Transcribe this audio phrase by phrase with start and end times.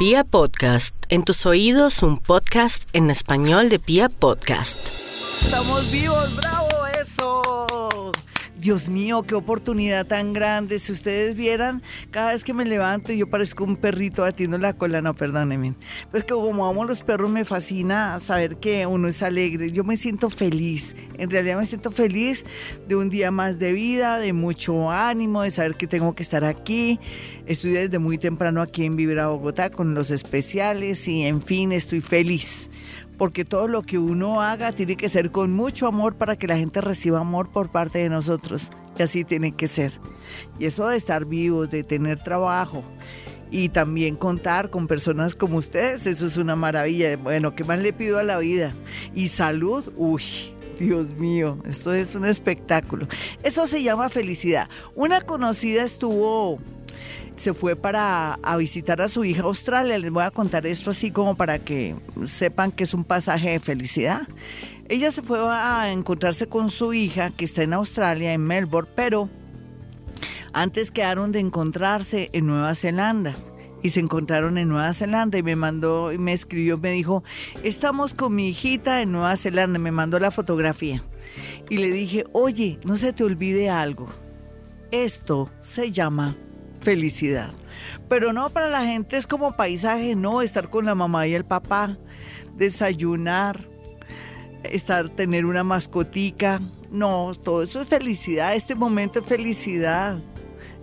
[0.00, 4.78] Pia Podcast, en tus oídos un podcast en español de Pia Podcast.
[5.42, 6.69] Estamos vivos, bravo.
[8.60, 10.78] Dios mío, qué oportunidad tan grande.
[10.78, 15.00] Si ustedes vieran, cada vez que me levanto yo parezco un perrito batiendo la cola,
[15.00, 15.74] no, perdónenme.
[16.10, 19.72] Pues que como amo los perros me fascina saber que uno es alegre.
[19.72, 20.94] Yo me siento feliz.
[21.16, 22.44] En realidad me siento feliz
[22.86, 26.44] de un día más de vida, de mucho ánimo, de saber que tengo que estar
[26.44, 27.00] aquí.
[27.46, 31.72] Estoy desde muy temprano aquí en Vivir a Bogotá con los especiales y en fin,
[31.72, 32.68] estoy feliz
[33.20, 36.56] porque todo lo que uno haga tiene que ser con mucho amor para que la
[36.56, 38.70] gente reciba amor por parte de nosotros.
[38.98, 39.92] Y así tiene que ser.
[40.58, 42.82] Y eso de estar vivos, de tener trabajo
[43.50, 47.14] y también contar con personas como ustedes, eso es una maravilla.
[47.18, 48.72] Bueno, ¿qué más le pido a la vida?
[49.14, 50.22] Y salud, uy.
[50.78, 53.06] Dios mío, esto es un espectáculo.
[53.42, 54.70] Eso se llama felicidad.
[54.94, 56.58] Una conocida estuvo
[57.40, 59.98] se fue para a visitar a su hija a Australia.
[59.98, 63.60] Les voy a contar esto así como para que sepan que es un pasaje de
[63.60, 64.28] felicidad.
[64.88, 69.30] Ella se fue a encontrarse con su hija que está en Australia, en Melbourne, pero
[70.52, 73.34] antes quedaron de encontrarse en Nueva Zelanda
[73.82, 77.24] y se encontraron en Nueva Zelanda y me mandó y me escribió, me dijo,
[77.62, 81.02] estamos con mi hijita en Nueva Zelanda, me mandó la fotografía
[81.70, 84.08] y le dije, oye, no se te olvide algo,
[84.90, 86.36] esto se llama
[86.80, 87.50] felicidad.
[88.08, 91.44] Pero no para la gente es como paisaje, no, estar con la mamá y el
[91.44, 91.96] papá,
[92.56, 93.68] desayunar,
[94.64, 100.18] estar, tener una mascotica, no, todo eso es felicidad, este momento es felicidad,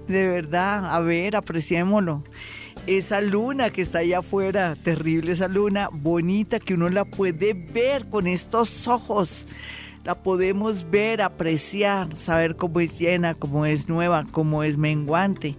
[0.07, 2.23] de verdad, a ver, apreciémoslo.
[2.85, 8.07] Esa luna que está allá afuera, terrible esa luna, bonita, que uno la puede ver
[8.09, 9.45] con estos ojos
[10.07, 15.57] la podemos ver, apreciar, saber cómo es llena, cómo es nueva, cómo es menguante,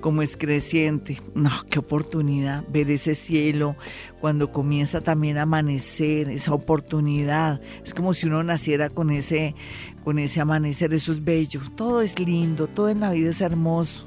[0.00, 1.20] cómo es creciente.
[1.34, 3.74] No, qué oportunidad ver ese cielo
[4.20, 7.60] cuando comienza también a amanecer, esa oportunidad.
[7.84, 9.56] Es como si uno naciera con ese,
[10.04, 11.60] con ese amanecer, eso es bello.
[11.74, 14.06] Todo es lindo, todo en la vida es hermoso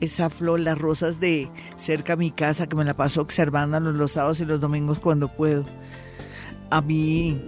[0.00, 4.12] esa flor, las rosas de cerca a mi casa que me la paso observando los
[4.12, 5.64] sábados y los domingos cuando puedo.
[6.70, 7.40] A mí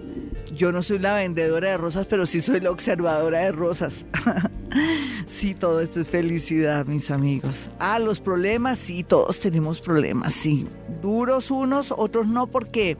[0.55, 4.05] yo no soy la vendedora de rosas, pero sí soy la observadora de rosas.
[5.27, 7.69] sí, todo esto es felicidad, mis amigos.
[7.79, 10.67] Ah, los problemas, sí, todos tenemos problemas, sí.
[11.01, 12.97] Duros unos, otros no, porque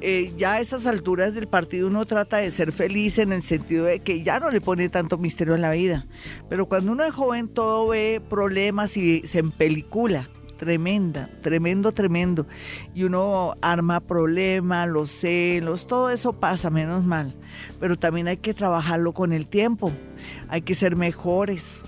[0.00, 3.86] eh, ya a estas alturas del partido uno trata de ser feliz en el sentido
[3.86, 6.06] de que ya no le pone tanto misterio en la vida.
[6.48, 12.46] Pero cuando uno es joven, todo ve problemas y se empelicula tremenda, tremendo, tremendo.
[12.94, 17.34] Y uno arma problemas, los celos, todo eso pasa, menos mal.
[17.80, 19.92] Pero también hay que trabajarlo con el tiempo,
[20.48, 21.80] hay que ser mejores.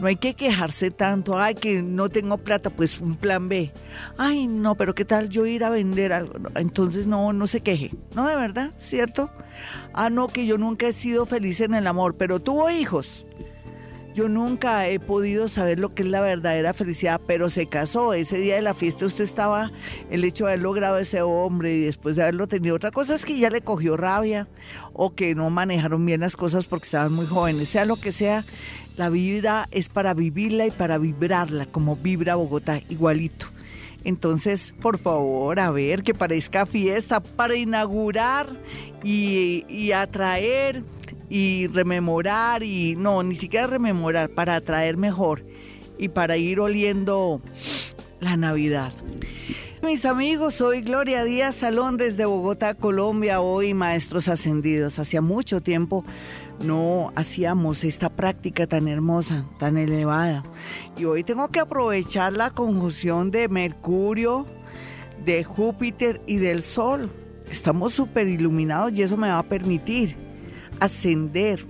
[0.00, 3.70] No hay que quejarse tanto, ay, que no tengo plata, pues un plan B.
[4.16, 6.32] Ay, no, pero ¿qué tal yo ir a vender algo?
[6.54, 7.90] Entonces no, no se queje.
[8.14, 9.30] No, de verdad, ¿cierto?
[9.92, 13.26] Ah, no, que yo nunca he sido feliz en el amor, pero tuvo hijos.
[14.12, 18.12] Yo nunca he podido saber lo que es la verdadera felicidad, pero se casó.
[18.12, 19.70] Ese día de la fiesta usted estaba,
[20.10, 22.74] el hecho de haber logrado ese hombre y después de haberlo tenido.
[22.74, 24.48] Otra cosa es que ya le cogió rabia
[24.92, 27.68] o que no manejaron bien las cosas porque estaban muy jóvenes.
[27.68, 28.44] Sea lo que sea,
[28.96, 33.46] la vida es para vivirla y para vibrarla, como vibra Bogotá, igualito.
[34.02, 38.48] Entonces, por favor, a ver, que parezca fiesta para inaugurar
[39.04, 40.82] y, y atraer
[41.30, 45.46] y rememorar y no, ni siquiera rememorar, para atraer mejor
[45.96, 47.40] y para ir oliendo
[48.20, 48.92] la Navidad.
[49.82, 54.98] Mis amigos, soy Gloria Díaz Salón desde Bogotá, Colombia, hoy Maestros Ascendidos.
[54.98, 56.04] Hacía mucho tiempo
[56.64, 60.44] no hacíamos esta práctica tan hermosa, tan elevada.
[60.96, 64.46] Y hoy tengo que aprovechar la conjunción de Mercurio,
[65.24, 67.10] de Júpiter y del Sol.
[67.50, 70.16] Estamos súper iluminados y eso me va a permitir
[70.80, 71.64] ascender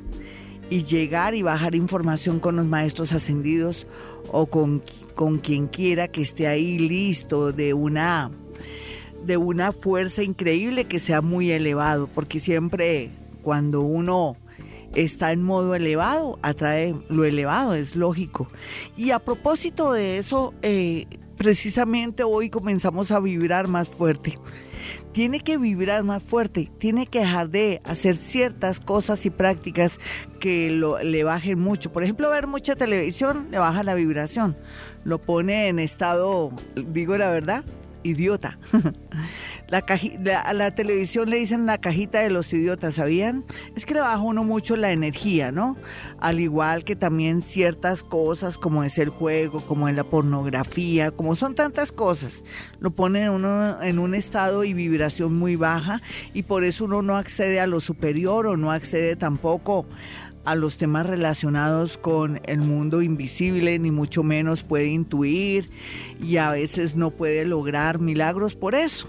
[0.71, 3.87] y llegar y bajar información con los maestros ascendidos
[4.28, 4.82] o con,
[5.15, 8.31] con quien quiera que esté ahí listo de una
[9.25, 13.11] de una fuerza increíble que sea muy elevado, porque siempre
[13.43, 14.37] cuando uno
[14.94, 18.49] está en modo elevado, atrae lo elevado, es lógico.
[18.96, 21.06] Y a propósito de eso, eh,
[21.37, 24.38] precisamente hoy comenzamos a vibrar más fuerte
[25.12, 29.99] tiene que vibrar más fuerte, tiene que dejar de hacer ciertas cosas y prácticas
[30.39, 31.93] que lo, le bajen mucho.
[31.93, 34.57] Por ejemplo, ver mucha televisión le baja la vibración,
[35.05, 37.65] lo pone en estado, digo la verdad,
[38.03, 38.59] idiota.
[39.70, 43.44] la, a la televisión le dicen la cajita de los idiotas, ¿sabían?
[43.76, 45.76] Es que le baja uno mucho la energía, ¿no?
[46.19, 51.37] Al igual que también ciertas cosas como es el juego, como es la pornografía, como
[51.37, 52.43] son tantas cosas,
[52.81, 56.02] lo pone uno en un estado y vibración muy baja
[56.34, 59.87] y por eso uno no accede a lo superior o no accede tampoco
[60.54, 65.70] los temas relacionados con el mundo invisible, ni mucho menos puede intuir
[66.22, 69.08] y a veces no puede lograr milagros por eso.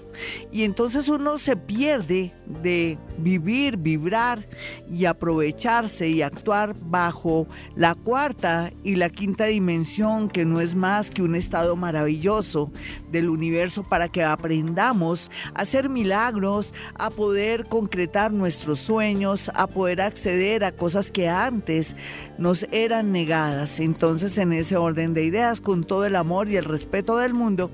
[0.52, 4.48] Y entonces uno se pierde de vivir, vibrar
[4.90, 11.10] y aprovecharse y actuar bajo la cuarta y la quinta dimensión, que no es más
[11.10, 12.72] que un estado maravilloso
[13.12, 20.02] del universo para que aprendamos a hacer milagros, a poder concretar nuestros sueños, a poder
[20.02, 21.96] acceder a cosas que antes
[22.38, 23.80] nos eran negadas.
[23.80, 27.72] Entonces, en ese orden de ideas, con todo el amor y el respeto del mundo,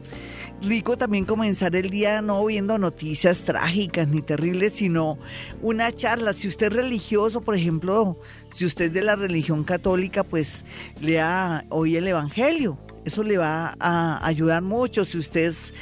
[0.62, 5.18] rico también comenzar el día no viendo noticias trágicas ni terribles, sino
[5.62, 6.34] una charla.
[6.34, 8.20] Si usted es religioso, por ejemplo,
[8.56, 10.66] si usted es de la religión católica, pues
[11.02, 12.78] lea hoy el Evangelio.
[13.06, 15.06] Eso le va a ayudar mucho.
[15.06, 15.74] Si usted es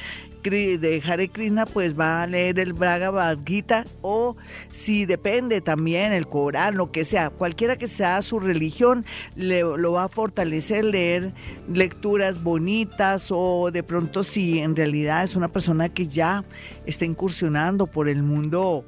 [0.50, 4.36] de Hare Krishna, pues va a leer el Braga Gita o
[4.70, 9.06] si depende también el Corán, lo que sea, cualquiera que sea su religión,
[9.36, 11.34] le, lo va a fortalecer leer
[11.74, 16.44] lecturas bonitas o de pronto si en realidad es una persona que ya
[16.86, 18.86] está incursionando por el mundo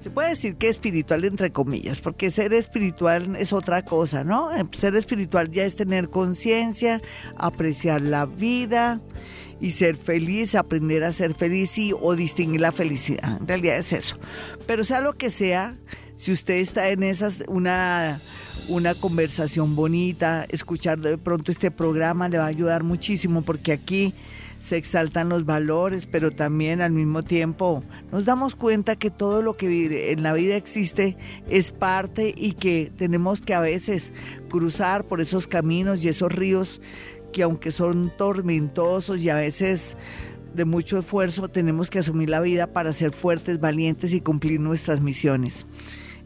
[0.00, 4.50] se puede decir que espiritual entre comillas, porque ser espiritual es otra cosa, ¿no?
[4.78, 7.02] Ser espiritual ya es tener conciencia,
[7.36, 9.00] apreciar la vida,
[9.60, 13.38] y ser feliz, aprender a ser feliz y, o distinguir la felicidad.
[13.40, 14.18] En realidad es eso.
[14.66, 15.76] Pero sea lo que sea,
[16.16, 18.20] si usted está en esas, una,
[18.68, 24.14] una conversación bonita, escuchar de pronto este programa le va a ayudar muchísimo porque aquí
[24.60, 29.56] se exaltan los valores, pero también al mismo tiempo nos damos cuenta que todo lo
[29.56, 31.16] que en la vida existe
[31.48, 34.12] es parte y que tenemos que a veces
[34.50, 36.80] cruzar por esos caminos y esos ríos
[37.32, 39.96] que aunque son tormentosos y a veces
[40.54, 45.00] de mucho esfuerzo, tenemos que asumir la vida para ser fuertes, valientes y cumplir nuestras
[45.00, 45.66] misiones.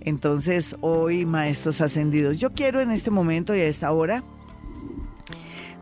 [0.00, 4.24] Entonces, hoy, maestros ascendidos, yo quiero en este momento y a esta hora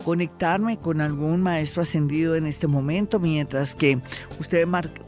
[0.04, 4.00] conectarme con algún maestro ascendido en este momento, mientras que
[4.38, 4.66] usted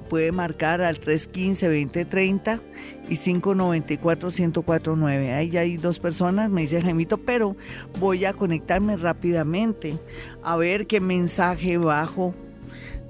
[0.08, 2.60] puede marcar al 315-2030
[3.08, 5.34] y 594-1049.
[5.34, 7.56] Ahí ya hay dos personas, me dice Jaimito, pero
[7.98, 9.98] voy a conectarme rápidamente
[10.42, 12.34] a ver qué mensaje bajo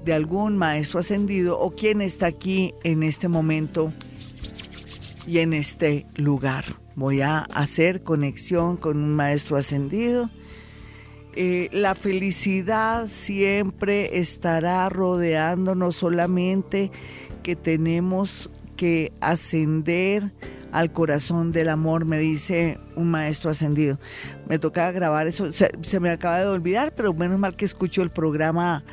[0.05, 3.91] de algún maestro ascendido o quién está aquí en este momento
[5.25, 6.65] y en este lugar.
[6.95, 10.29] Voy a hacer conexión con un maestro ascendido
[11.35, 16.91] eh, la felicidad siempre estará rodeando, no solamente
[17.41, 20.31] que tenemos que ascender
[20.71, 23.99] al corazón del amor, me dice un maestro ascendido.
[24.47, 28.09] Me tocaba grabar eso, se, me acaba de olvidar, pero menos mal que escucho el
[28.09, 28.83] programa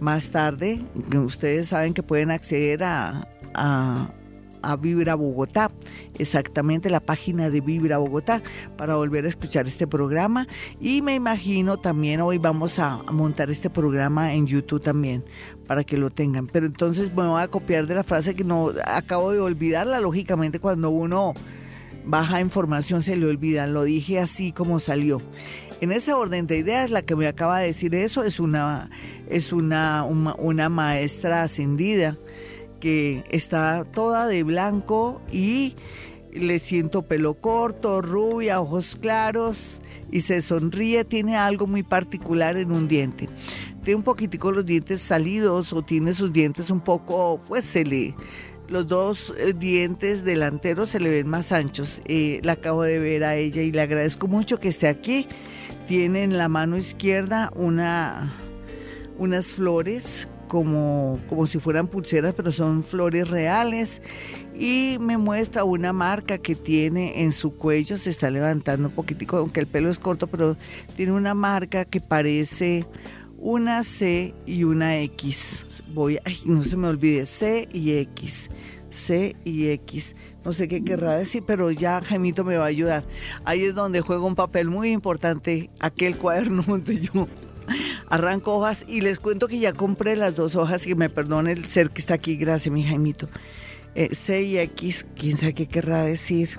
[0.00, 0.80] más tarde.
[1.16, 3.26] Ustedes saben que pueden acceder a
[4.74, 5.70] Vibra Bogotá,
[6.18, 8.42] exactamente la página de Vibra Bogotá,
[8.76, 10.48] para volver a escuchar este programa.
[10.80, 15.24] Y me imagino también hoy vamos a montar este programa en YouTube también,
[15.68, 16.48] para que lo tengan.
[16.48, 20.58] Pero entonces me voy a copiar de la frase que no acabo de olvidarla, lógicamente
[20.58, 21.34] cuando uno
[22.06, 25.20] baja información se le olvida, lo dije así como salió.
[25.80, 28.90] En ese orden de ideas, la que me acaba de decir eso es una,
[29.28, 32.16] es una, una maestra ascendida
[32.80, 35.76] que está toda de blanco y
[36.32, 39.80] le siento pelo corto, rubia, ojos claros
[40.10, 43.28] y se sonríe, tiene algo muy particular en un diente.
[43.82, 48.14] Tiene un poquitico los dientes salidos o tiene sus dientes un poco, pues se le...
[48.68, 52.02] Los dos eh, dientes delanteros se le ven más anchos.
[52.06, 55.28] Eh, la acabo de ver a ella y le agradezco mucho que esté aquí.
[55.86, 58.34] Tiene en la mano izquierda una,
[59.18, 64.02] unas flores como, como si fueran pulseras, pero son flores reales.
[64.58, 69.36] Y me muestra una marca que tiene en su cuello, se está levantando un poquitico,
[69.36, 70.56] aunque el pelo es corto, pero
[70.96, 72.86] tiene una marca que parece
[73.38, 75.66] una C y una X.
[75.92, 78.50] Voy, ay, no se me olvide, C y X.
[78.90, 80.16] C y X.
[80.44, 83.04] No sé qué querrá decir, pero ya Jaimito me va a ayudar.
[83.44, 87.28] Ahí es donde juega un papel muy importante aquel cuaderno donde yo
[88.08, 91.68] arranco hojas y les cuento que ya compré las dos hojas y me perdone el
[91.68, 93.28] ser que está aquí, gracias mi Jaimito.
[93.94, 96.58] Eh, C y X, quién sabe qué querrá decir.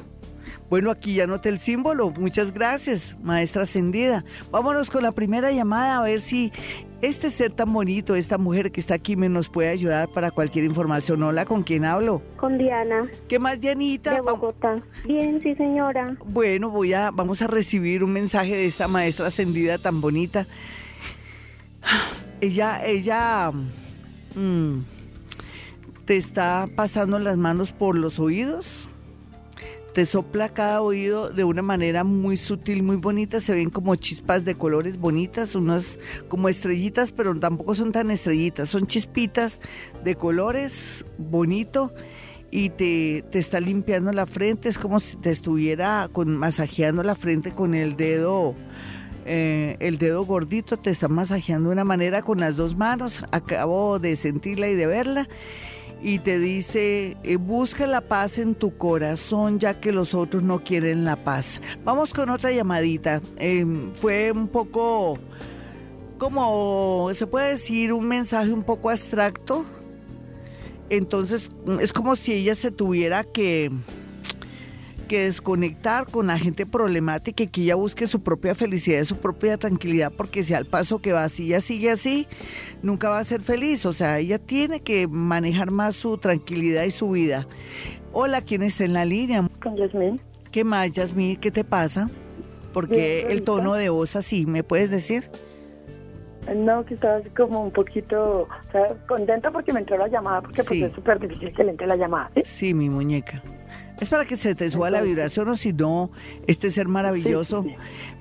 [0.69, 2.09] Bueno, aquí ya noté el símbolo.
[2.11, 4.25] Muchas gracias, maestra ascendida.
[4.51, 6.51] Vámonos con la primera llamada a ver si
[7.01, 10.65] este ser tan bonito, esta mujer que está aquí, me nos puede ayudar para cualquier
[10.65, 11.23] información.
[11.23, 12.21] Hola, ¿con quién hablo?
[12.35, 13.09] Con Diana.
[13.29, 14.15] ¿Qué más, Dianita?
[14.15, 14.81] De Bogotá.
[15.05, 16.17] Bien, sí, señora.
[16.25, 20.47] Bueno, voy a, vamos a recibir un mensaje de esta maestra ascendida tan bonita.
[22.39, 23.51] Ella, ella
[24.36, 24.79] mm,
[26.05, 28.89] te está pasando las manos por los oídos
[29.98, 33.39] te sopla cada oído de una manera muy sutil, muy bonita.
[33.39, 38.69] Se ven como chispas de colores bonitas, unas como estrellitas, pero tampoco son tan estrellitas,
[38.69, 39.60] son chispitas
[40.03, 41.96] de colores bonito
[42.51, 44.69] y te, te está limpiando la frente.
[44.69, 48.53] Es como si te estuviera con, masajeando la frente con el dedo.
[49.29, 53.24] Eh, el dedo gordito te está masajeando de una manera con las dos manos.
[53.31, 55.27] Acabo de sentirla y de verla
[56.01, 60.63] y te dice, eh, busca la paz en tu corazón ya que los otros no
[60.63, 61.62] quieren la paz.
[61.84, 63.22] Vamos con otra llamadita.
[63.38, 65.19] Em, fue un poco,
[66.17, 69.65] como se puede decir, un mensaje un poco abstracto.
[70.89, 71.50] Entonces
[71.81, 73.72] es como si ella se tuviera que
[75.07, 79.57] que desconectar con la gente problemática y que ella busque su propia felicidad, su propia
[79.57, 82.27] tranquilidad, porque si al paso que va, si ella sigue así,
[82.83, 83.85] nunca va a ser feliz.
[83.85, 87.47] O sea, ella tiene que manejar más su tranquilidad y su vida.
[88.11, 89.47] Hola, ¿quién está en la línea?
[89.61, 90.21] Con Yasmín.
[90.51, 91.37] ¿Qué más, Yasmín?
[91.37, 92.09] ¿Qué te pasa?
[92.73, 95.29] Porque el tono de voz así, ¿me puedes decir?
[96.55, 100.41] No, que estaba así como un poquito o sea, contenta porque me entró la llamada,
[100.41, 102.31] porque pues es súper difícil que le entre la llamada.
[102.43, 103.41] Sí, mi muñeca.
[103.99, 106.11] Es para que se te suba la vibración o si no,
[106.45, 107.65] este ser maravilloso.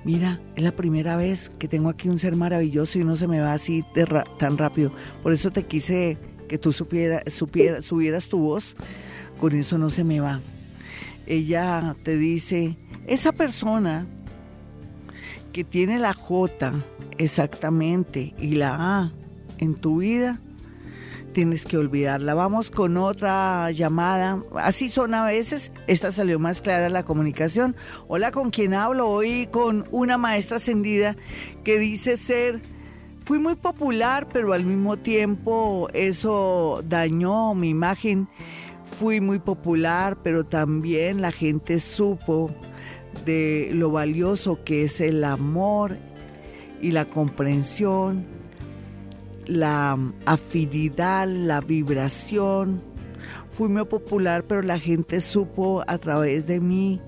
[0.03, 3.39] Mira, es la primera vez que tengo aquí un ser maravilloso y no se me
[3.39, 3.85] va así
[4.39, 4.91] tan rápido.
[5.21, 6.17] Por eso te quise
[6.47, 8.75] que tú supiera, supiera, subieras tu voz.
[9.39, 10.41] Con eso no se me va.
[11.27, 14.07] Ella te dice, esa persona
[15.53, 16.73] que tiene la J
[17.19, 19.11] exactamente y la A
[19.59, 20.41] en tu vida,
[21.37, 22.33] tienes que olvidarla.
[22.33, 24.41] Vamos con otra llamada.
[24.55, 25.71] Así son a veces.
[25.85, 27.75] Esta salió más clara la comunicación.
[28.07, 29.07] Hola, ¿con quién hablo?
[29.07, 31.15] Hoy con una maestra ascendida
[31.63, 32.59] que dice ser...
[33.23, 38.27] Fui muy popular, pero al mismo tiempo eso dañó mi imagen.
[38.83, 42.49] Fui muy popular, pero también la gente supo
[43.27, 45.99] de lo valioso que es el amor
[46.81, 48.25] y la comprensión
[49.47, 52.81] la afinidad, la vibración.
[53.53, 57.01] Fui muy popular, pero la gente supo a través de mí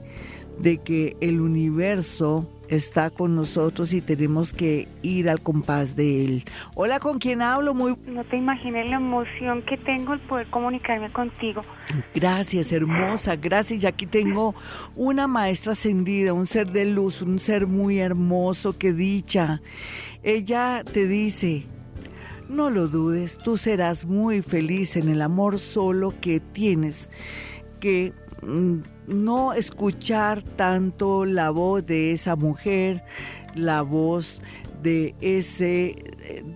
[0.57, 6.45] de que el universo está con nosotros y tenemos que ir al compás de él.
[6.75, 7.73] Hola, ¿con quién hablo?
[7.73, 11.63] Muy No te imaginas la emoción que tengo el poder comunicarme contigo.
[12.13, 13.83] Gracias, hermosa, gracias.
[13.83, 14.53] Y aquí tengo
[14.95, 19.61] una maestra ascendida, un ser de luz, un ser muy hermoso, que dicha.
[20.21, 21.65] Ella te dice,
[22.49, 27.09] no lo dudes, tú serás muy feliz en el amor solo que tienes
[27.79, 33.03] que mm, no escuchar tanto la voz de esa mujer,
[33.55, 34.41] la voz
[34.81, 35.95] de ese,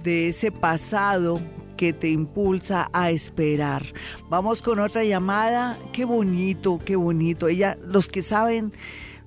[0.03, 1.39] de ese pasado
[1.77, 3.83] que te impulsa a esperar.
[4.29, 5.77] Vamos con otra llamada.
[5.91, 7.47] Qué bonito, qué bonito.
[7.47, 8.73] Ella, los que saben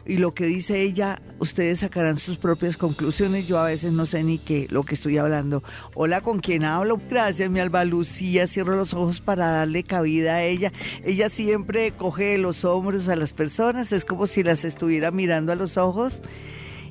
[0.06, 3.48] y lo que dice ella, ustedes sacarán sus propias conclusiones.
[3.48, 5.62] Yo a veces no sé ni qué, lo que estoy hablando.
[5.94, 7.00] Hola, ¿con quién hablo?
[7.10, 8.46] Gracias, mi Alba Lucía.
[8.46, 10.72] Cierro los ojos para darle cabida a ella.
[11.04, 15.56] Ella siempre coge los hombros a las personas, es como si las estuviera mirando a
[15.56, 16.20] los ojos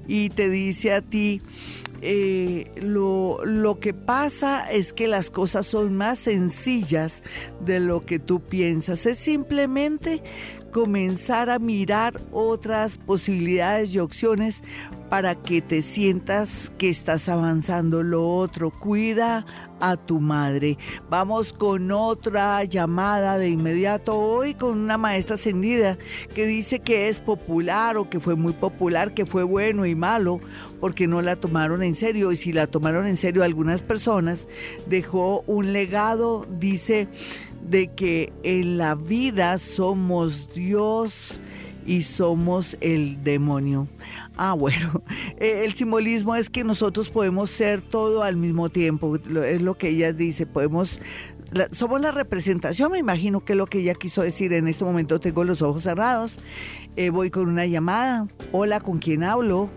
[0.08, 1.42] y te dice a ti,
[2.02, 7.24] eh, lo, lo, que pasa es que las cosas son más sencillas
[7.62, 9.06] de lo que tú piensas.
[9.06, 10.22] Es simplemente
[10.76, 14.62] comenzar a mirar otras posibilidades y opciones
[15.10, 18.04] para que te sientas que estás avanzando.
[18.04, 19.46] Lo otro, cuida
[19.80, 20.78] a tu madre.
[21.10, 25.98] Vamos con otra llamada de inmediato hoy con una maestra ascendida
[26.34, 30.42] que dice que es popular o que fue muy popular, que fue bueno y malo
[30.82, 34.46] porque no la tomaron en serio y si la tomaron en serio algunas personas
[34.88, 37.08] dejó un legado, dice
[37.70, 41.40] de que en la vida somos Dios
[41.86, 43.88] y somos el demonio.
[44.38, 45.04] Ah, bueno,
[45.38, 49.90] eh, el simbolismo es que nosotros podemos ser todo al mismo tiempo, es lo que
[49.90, 51.00] ella dice, podemos,
[51.72, 55.20] somos la representación, me imagino que es lo que ella quiso decir, en este momento
[55.20, 56.40] tengo los ojos cerrados,
[56.96, 59.70] eh, voy con una llamada, hola, ¿con quién hablo?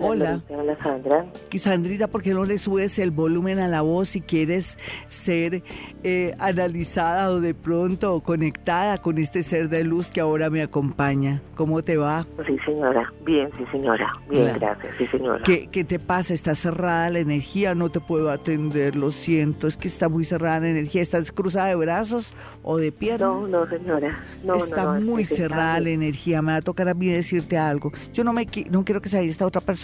[0.00, 0.40] Hola.
[0.48, 1.26] Hola, Sandra.
[1.56, 5.62] Sandrita, ¿por qué no le subes el volumen a la voz si quieres ser
[6.02, 11.40] eh, analizada o de pronto conectada con este ser de luz que ahora me acompaña?
[11.54, 12.26] ¿Cómo te va?
[12.46, 13.12] Sí, señora.
[13.24, 14.12] Bien, sí, señora.
[14.28, 14.94] Bien, gracias.
[14.98, 15.42] Sí, señora.
[15.44, 16.34] ¿Qué, ¿Qué te pasa?
[16.34, 17.74] ¿Está cerrada la energía?
[17.74, 19.68] No te puedo atender, lo siento.
[19.68, 21.02] Es que está muy cerrada la energía.
[21.02, 23.20] ¿Estás cruzada de brazos o de piernas?
[23.20, 24.18] No, no, señora.
[24.42, 26.42] No, está muy cerrada la energía.
[26.42, 27.92] Me va a tocar a mí decirte algo.
[28.12, 29.83] Yo no, me, no quiero que se haya esta otra persona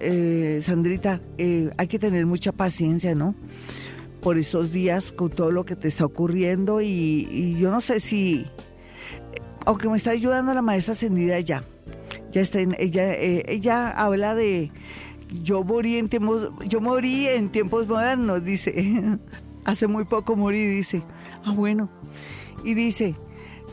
[0.00, 3.34] eh, Sandrita, eh, hay que tener mucha paciencia, ¿no?
[4.20, 8.46] Por estos días con todo lo que te está ocurriendo y, yo no sé si,
[9.66, 11.64] aunque me está ayudando la maestra ascendida ya,
[12.30, 14.70] ya está en, ella, eh, ella habla de
[15.42, 19.18] yo morí en tiempos, yo morí en tiempos modernos, dice,
[19.64, 21.02] hace muy poco morí, dice,
[21.44, 21.88] ah bueno,
[22.64, 23.14] y dice,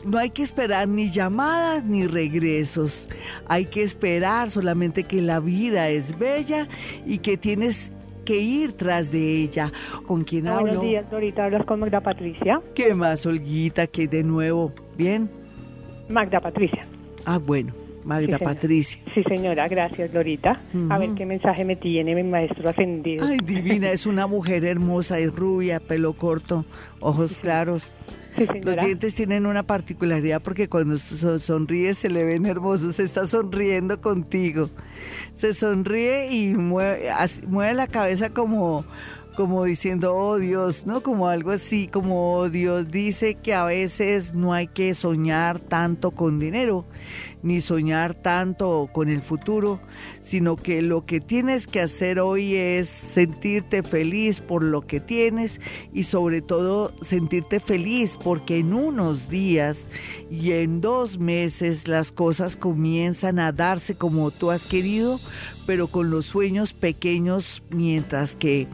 [0.08, 3.08] no hay que esperar ni llamadas ni regresos.
[3.46, 6.66] Hay que esperar solamente que la vida es bella
[7.06, 7.92] y que tienes
[8.24, 9.72] que ir tras de ella.
[10.06, 10.62] ¿Con quién hablo?
[10.62, 11.44] Buenos días, Dorita.
[11.44, 12.60] Hablas con Magda Patricia.
[12.74, 13.86] ¿Qué más, Olguita?
[13.86, 14.72] Que de nuevo.
[14.96, 15.30] ¿Bien?
[16.08, 16.86] Magda Patricia.
[17.24, 17.74] Ah, bueno.
[18.04, 18.98] Magda Patricia.
[19.12, 20.58] Sí, señora, gracias, Dorita.
[20.88, 23.26] A ver qué mensaje me tiene mi maestro ascendido.
[23.26, 26.64] Ay, divina, es una mujer hermosa y rubia, pelo corto,
[27.00, 27.92] ojos claros.
[28.62, 34.00] Los dientes tienen una particularidad porque cuando sonríe se le ven hermosos, se está sonriendo
[34.00, 34.70] contigo.
[35.34, 37.08] Se sonríe y mueve,
[37.46, 38.84] mueve la cabeza como,
[39.36, 41.02] como diciendo, oh Dios, ¿no?
[41.02, 46.38] Como algo así, como Dios dice que a veces no hay que soñar tanto con
[46.38, 46.84] dinero,
[47.42, 49.80] ni soñar tanto con el futuro,
[50.20, 55.60] sino que lo que tienes que hacer hoy es sentirte feliz por lo que tienes
[55.92, 59.88] y sobre todo sentirte feliz porque en unos días
[60.30, 65.20] y en dos meses las cosas comienzan a darse como tú has querido,
[65.66, 68.68] pero con los sueños pequeños mientras que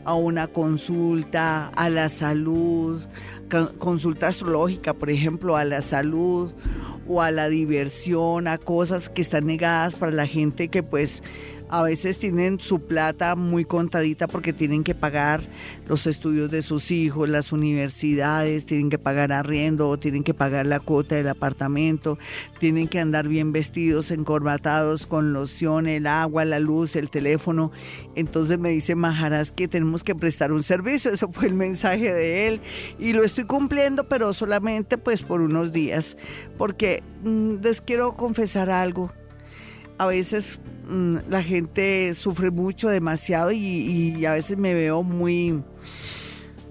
[0.06, 3.02] a una consulta, a la salud,
[3.78, 6.52] consulta astrológica, por ejemplo, a la salud
[7.08, 11.21] o a la diversión, a cosas que están negadas para la gente que pues
[11.73, 15.41] a veces tienen su plata muy contadita porque tienen que pagar
[15.88, 20.79] los estudios de sus hijos, las universidades, tienen que pagar arriendo, tienen que pagar la
[20.79, 22.19] cuota del apartamento,
[22.59, 27.71] tienen que andar bien vestidos, encorbatados, con loción, el agua, la luz, el teléfono.
[28.13, 32.49] Entonces me dice Majaras que tenemos que prestar un servicio, eso fue el mensaje de
[32.49, 32.62] él
[32.99, 36.17] y lo estoy cumpliendo, pero solamente pues por unos días,
[36.55, 39.12] porque mm, les quiero confesar algo.
[39.97, 45.63] A veces Mm, la gente sufre mucho, demasiado y, a veces me veo muy,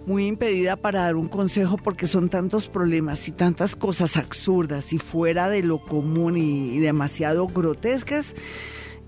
[0.07, 4.99] muy impedida para dar un consejo porque son tantos problemas y tantas cosas absurdas y
[4.99, 8.35] fuera de lo común y, demasiado grotescas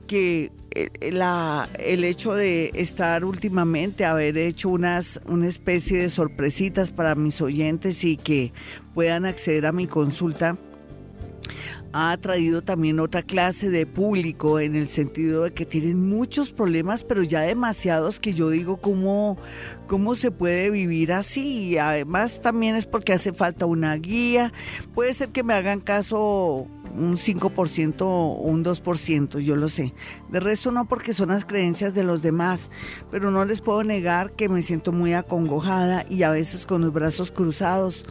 [0.07, 6.90] que eh, la, el hecho de estar últimamente, haber hecho unas, una especie de sorpresitas
[6.90, 8.53] para mis oyentes y que
[8.94, 10.59] puedan acceder a mi consulta,
[11.96, 17.04] ha traído también otra clase de público en el sentido de que tienen muchos problemas,
[17.04, 19.38] pero ya demasiados que yo digo cómo,
[19.87, 21.68] cómo se puede vivir así.
[21.68, 24.52] Y además también es porque hace falta una guía.
[24.92, 29.94] Puede ser que me hagan caso un 5% o un 2%, yo lo sé.
[30.30, 32.72] De resto no porque son las creencias de los demás,
[33.12, 36.92] pero no les puedo negar que me siento muy acongojada y a veces con los
[36.92, 38.04] brazos cruzados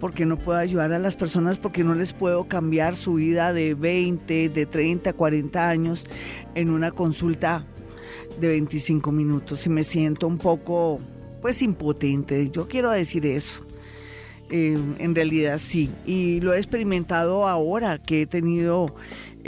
[0.00, 3.74] porque no puedo ayudar a las personas, porque no les puedo cambiar su vida de
[3.74, 6.04] 20, de 30, 40 años
[6.54, 7.66] en una consulta
[8.40, 11.00] de 25 minutos y me siento un poco
[11.40, 12.50] pues impotente.
[12.50, 13.62] Yo quiero decir eso.
[14.48, 18.94] Eh, en realidad sí, y lo he experimentado ahora que he tenido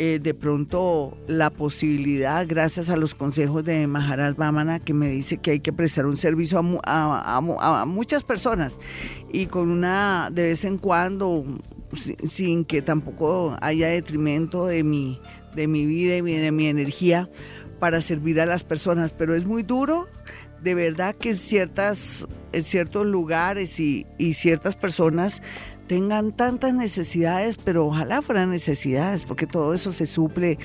[0.00, 5.38] eh, de pronto la posibilidad, gracias a los consejos de Maharaj Bamana, que me dice
[5.38, 8.78] que hay que prestar un servicio a, muchas personas.
[9.32, 11.44] Y con una, de vez en cuando,
[12.30, 15.20] sin, que tampoco haya detrimento de mi,
[15.56, 17.28] de mi vida y de mi energía
[17.80, 20.06] para servir a las personas, pero es muy duro
[20.62, 25.42] de verdad que ciertas, en ciertos lugares y, y ciertas personas
[25.88, 30.58] tengan tantas necesidades, pero ojalá fueran necesidades, porque todo eso se suple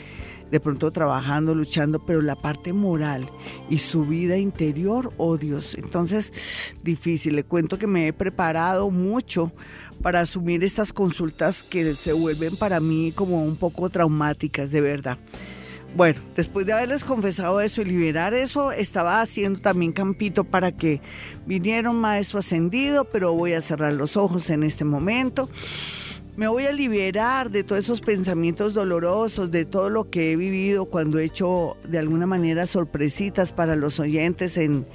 [0.51, 3.25] de pronto trabajando, luchando, pero la parte moral
[3.71, 7.35] y su vida interior, oh Dios, entonces difícil.
[7.35, 9.51] Le cuento que me he preparado mucho
[10.03, 15.17] para asumir estas consultas que se vuelven para mí como un poco traumáticas, de verdad.
[15.95, 21.01] Bueno, después de haberles confesado eso y liberar eso, estaba haciendo también campito para que
[21.45, 25.49] viniera un maestro ascendido, pero voy a cerrar los ojos en este momento.
[26.35, 30.85] Me voy a liberar de todos esos pensamientos dolorosos, de todo lo que he vivido
[30.85, 34.87] cuando he hecho de alguna manera sorpresitas para los oyentes en,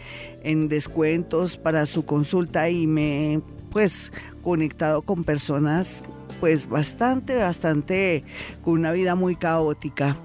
[0.43, 4.11] en descuentos para su consulta y me pues
[4.43, 6.03] conectado con personas
[6.41, 8.25] pues bastante, bastante
[8.65, 10.17] con una vida muy caótica.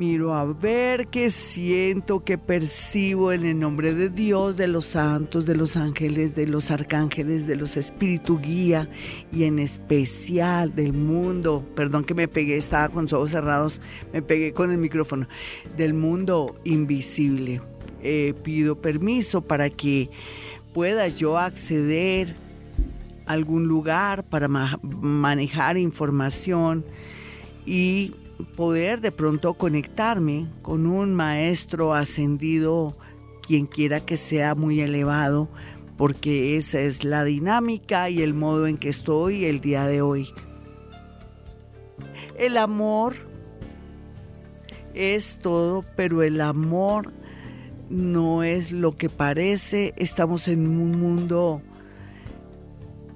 [0.00, 5.44] Miro a ver qué siento, qué percibo en el nombre de Dios, de los santos,
[5.44, 8.88] de los ángeles, de los arcángeles, de los espíritus guía
[9.30, 11.62] y en especial del mundo.
[11.76, 15.28] Perdón que me pegué, estaba con los ojos cerrados, me pegué con el micrófono.
[15.76, 17.60] Del mundo invisible.
[18.02, 20.08] Eh, pido permiso para que
[20.72, 22.36] pueda yo acceder
[23.26, 26.86] a algún lugar para manejar información
[27.66, 28.14] y
[28.56, 32.96] poder de pronto conectarme con un maestro ascendido,
[33.46, 35.48] quien quiera que sea muy elevado,
[35.96, 40.28] porque esa es la dinámica y el modo en que estoy el día de hoy.
[42.38, 43.16] El amor
[44.94, 47.12] es todo, pero el amor
[47.90, 49.92] no es lo que parece.
[49.96, 51.60] Estamos en un mundo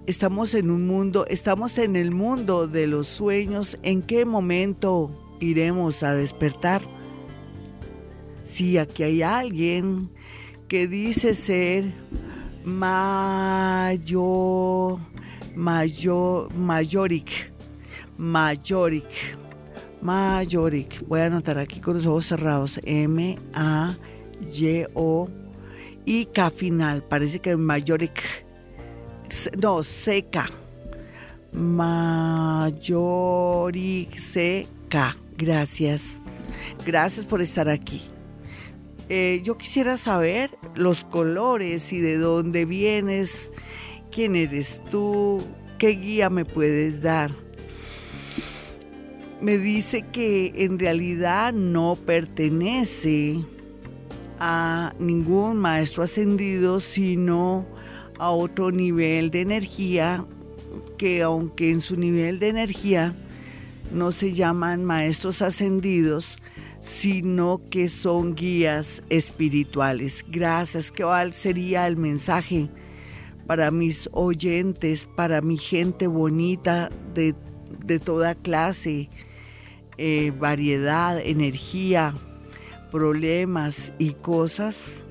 [0.07, 3.79] Estamos en un mundo, estamos en el mundo de los sueños.
[3.83, 6.83] ¿En qué momento iremos a despertar?
[8.43, 10.11] Si aquí hay alguien
[10.69, 11.91] que dice ser
[12.67, 12.99] mayor,
[15.55, 17.51] mayor, mayoric,
[18.19, 19.09] mayoric,
[20.03, 21.03] mayoric.
[21.09, 22.79] Voy a anotar aquí con los ojos cerrados.
[22.85, 23.97] M A
[24.53, 25.31] Y O
[26.05, 27.03] y K final.
[27.05, 28.44] Parece que mayoric
[29.61, 30.47] no, seca.
[34.17, 35.17] seca.
[35.37, 36.21] Gracias.
[36.85, 38.03] Gracias por estar aquí.
[39.09, 43.53] Eh, yo quisiera saber los colores y de dónde vienes,
[44.11, 45.43] quién eres tú,
[45.79, 47.31] qué guía me puedes dar.
[49.41, 53.45] Me dice que en realidad no pertenece
[54.41, 57.67] a ningún maestro ascendido, sino
[58.25, 60.25] a otro nivel de energía
[60.97, 63.15] que aunque en su nivel de energía
[63.93, 66.39] no se llaman maestros ascendidos,
[66.81, 70.25] sino que son guías espirituales.
[70.27, 70.91] Gracias.
[70.91, 72.71] ¿Cuál sería el mensaje
[73.47, 77.35] para mis oyentes, para mi gente bonita de,
[77.99, 79.11] toda clase,
[79.99, 82.15] eh, variedad, energía,
[82.91, 85.04] problemas y cosas?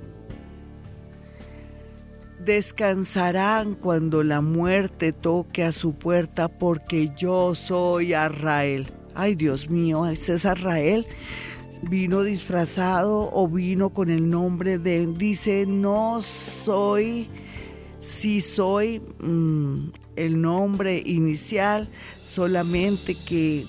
[2.45, 8.91] Descansarán cuando la muerte toque a su puerta porque yo soy Arrael.
[9.15, 11.05] Ay Dios mío, ese es Arrael.
[11.89, 15.05] Vino disfrazado o vino con el nombre de...
[15.05, 17.29] Dice, no soy,
[17.99, 21.89] sí soy mm, el nombre inicial,
[22.21, 23.65] solamente que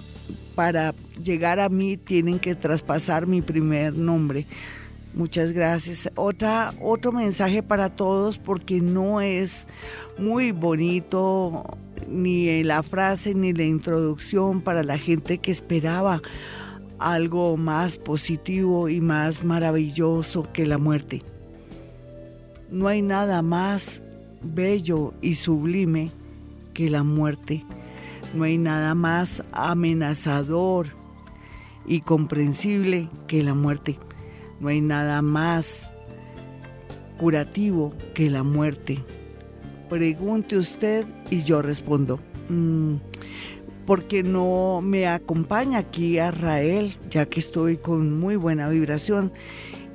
[0.54, 4.46] para llegar a mí tienen que traspasar mi primer nombre.
[5.14, 6.10] Muchas gracias.
[6.16, 9.68] Otra, otro mensaje para todos porque no es
[10.18, 16.20] muy bonito ni la frase ni la introducción para la gente que esperaba
[16.98, 21.22] algo más positivo y más maravilloso que la muerte.
[22.72, 24.02] No hay nada más
[24.42, 26.10] bello y sublime
[26.72, 27.64] que la muerte.
[28.34, 30.88] No hay nada más amenazador
[31.86, 33.96] y comprensible que la muerte.
[34.60, 35.90] No hay nada más
[37.18, 38.98] curativo que la muerte.
[39.88, 42.18] Pregunte usted y yo respondo.
[42.48, 42.96] Mm,
[43.86, 49.32] porque no me acompaña aquí a Rael, ya que estoy con muy buena vibración.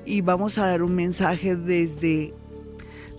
[0.05, 2.33] Y vamos a dar un mensaje desde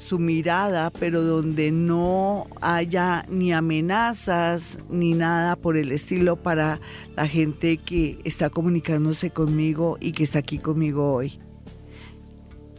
[0.00, 6.80] su mirada, pero donde no haya ni amenazas ni nada por el estilo para
[7.16, 11.38] la gente que está comunicándose conmigo y que está aquí conmigo hoy.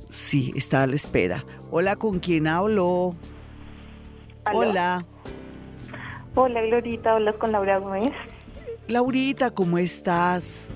[0.10, 1.46] Sí, está a la espera.
[1.70, 3.16] Hola, ¿con quién hablo?
[4.52, 5.06] Hola.
[6.36, 8.12] Hola, Glorita, hablas con Laura Gómez.
[8.88, 10.74] Laurita, ¿cómo estás?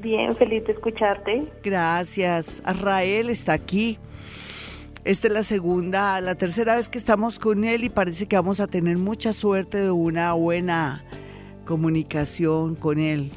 [0.00, 1.50] Bien, feliz de escucharte.
[1.62, 2.62] Gracias.
[2.64, 3.98] Arrael está aquí
[5.04, 8.60] Esta es la segunda, la tercera vez que estamos con él y parece que vamos
[8.60, 11.04] a tener mucha suerte de una buena
[11.64, 13.32] comunicación con él.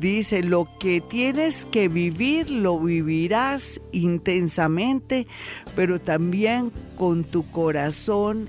[0.00, 5.26] Dice, lo que tienes que vivir lo vivirás intensamente,
[5.76, 8.48] pero también con tu corazón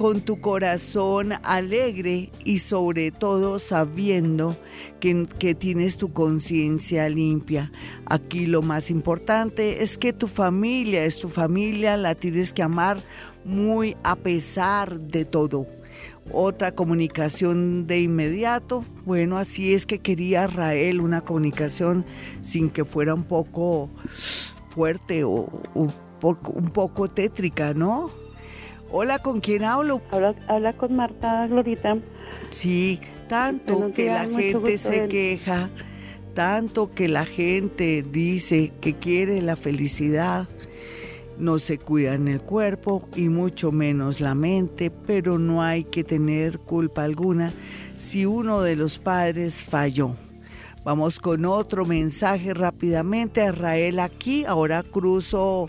[0.00, 4.56] con tu corazón alegre y sobre todo sabiendo
[4.98, 7.70] que, que tienes tu conciencia limpia.
[8.06, 13.02] Aquí lo más importante es que tu familia es tu familia, la tienes que amar
[13.44, 15.66] muy a pesar de todo.
[16.32, 22.06] Otra comunicación de inmediato, bueno, así es que quería Rael una comunicación
[22.40, 23.90] sin que fuera un poco
[24.70, 28.19] fuerte o un poco, un poco tétrica, ¿no?
[28.92, 30.00] Hola, ¿con quién hablo?
[30.10, 31.98] Habla, habla con Marta Glorita.
[32.50, 32.98] Sí,
[33.28, 35.70] tanto que la gente se queja,
[36.34, 40.48] tanto que la gente dice que quiere la felicidad,
[41.38, 46.02] no se cuida en el cuerpo y mucho menos la mente, pero no hay que
[46.02, 47.52] tener culpa alguna
[47.96, 50.16] si uno de los padres falló.
[50.84, 55.68] Vamos con otro mensaje rápidamente a Israel aquí, ahora cruzo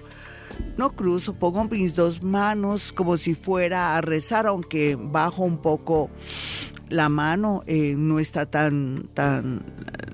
[0.78, 6.10] no cruzo, pongo mis dos manos como si fuera a rezar, aunque bajo un poco
[6.90, 9.64] la mano, eh, no está tan, tan,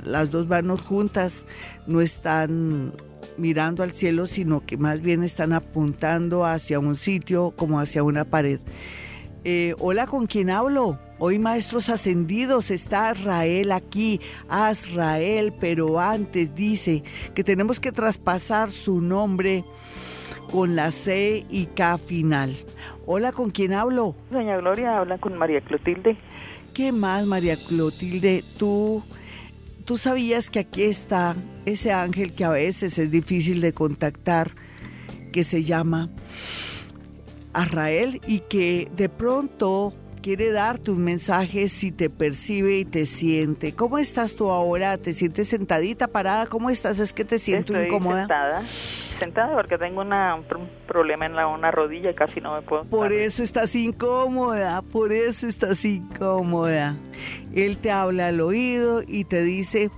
[0.04, 1.46] las dos manos juntas
[1.88, 2.94] no están
[3.38, 8.26] mirando al cielo, sino que más bien están apuntando hacia un sitio como hacia una
[8.26, 8.60] pared.
[9.44, 11.00] Eh, hola, ¿con quién hablo?
[11.20, 14.20] Hoy maestros ascendidos está Israel aquí,
[14.50, 19.64] Azrael, pero antes dice que tenemos que traspasar su nombre
[20.52, 22.56] con la C y K final.
[23.06, 24.16] Hola, ¿con quién hablo?
[24.32, 26.18] Doña Gloria, habla con María Clotilde.
[26.74, 28.44] ¿Qué más, María Clotilde?
[28.58, 29.04] Tú,
[29.86, 34.52] tú sabías que aquí está ese ángel que a veces es difícil de contactar,
[35.34, 36.10] que se llama
[37.54, 39.94] Arrael y que de pronto
[40.28, 43.74] quiere darte un mensaje si te percibe y te siente.
[43.74, 44.98] ¿Cómo estás tú ahora?
[44.98, 46.48] ¿Te sientes sentadita, parada?
[46.48, 47.00] ¿Cómo estás?
[47.00, 48.24] Es que te siento Estoy incómoda.
[48.24, 48.64] Sentada,
[49.20, 50.44] sentada porque tengo una, un
[50.86, 52.84] problema en la una rodilla y casi no me puedo.
[52.84, 56.98] Por eso estás incómoda, por eso estás incómoda.
[57.56, 59.92] Él te habla al oído y te dice,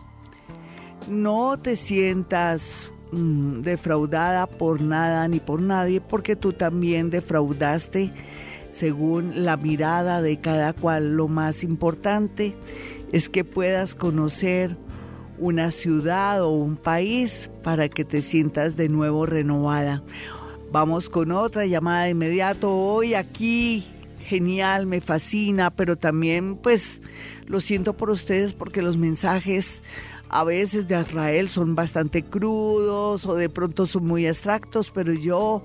[1.08, 8.14] no te sientas mm, defraudada por nada ni por nadie, porque tú también defraudaste
[8.70, 11.16] según la mirada de cada cual.
[11.16, 12.56] Lo más importante
[13.12, 14.78] es que puedas conocer
[15.38, 20.04] una ciudad o un país para que te sientas de nuevo renovada.
[20.72, 22.72] Vamos con otra llamada de inmediato.
[22.76, 23.86] Hoy aquí,
[24.26, 27.02] genial, me fascina, pero también pues
[27.48, 29.82] lo siento por ustedes porque los mensajes
[30.30, 35.64] a veces de Israel son bastante crudos o de pronto son muy abstractos, pero yo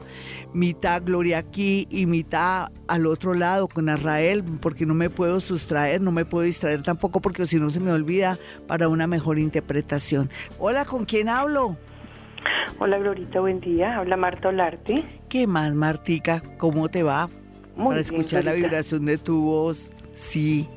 [0.53, 6.01] mitad gloria aquí y mitad al otro lado con Israel, porque no me puedo sustraer,
[6.01, 10.31] no me puedo distraer tampoco, porque si no se me olvida para una mejor interpretación.
[10.59, 11.77] Hola, ¿con quién hablo?
[12.79, 13.99] Hola, Glorita, buen día.
[13.99, 15.05] Habla Marta Olarte.
[15.29, 16.43] ¿Qué más, Martica?
[16.59, 17.29] ¿Cómo te va?
[17.77, 19.91] Muy para bien, escuchar la vibración de tu voz.
[20.15, 20.69] Sí.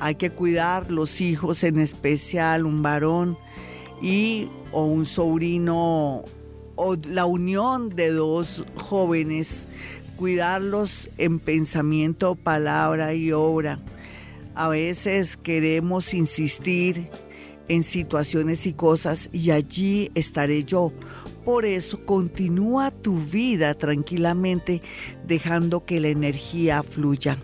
[0.00, 3.38] Hay que cuidar los hijos, en especial un varón
[4.02, 6.24] y o un sobrino
[6.76, 9.66] o la unión de dos jóvenes,
[10.16, 13.80] cuidarlos en pensamiento, palabra y obra.
[14.54, 17.08] A veces queremos insistir
[17.68, 20.92] en situaciones y cosas y allí estaré yo.
[21.44, 24.82] Por eso continúa tu vida tranquilamente
[25.26, 27.38] dejando que la energía fluya.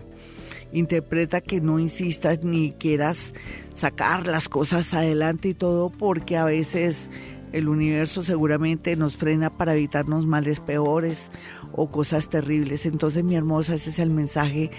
[0.73, 3.33] Interpreta que no insistas ni quieras
[3.73, 7.09] sacar las cosas adelante y todo porque a veces
[7.51, 11.31] el universo seguramente nos frena para evitarnos males peores
[11.71, 12.87] o cosas terribles.
[12.87, 14.71] Entonces, mi hermosa, ese es el mensaje.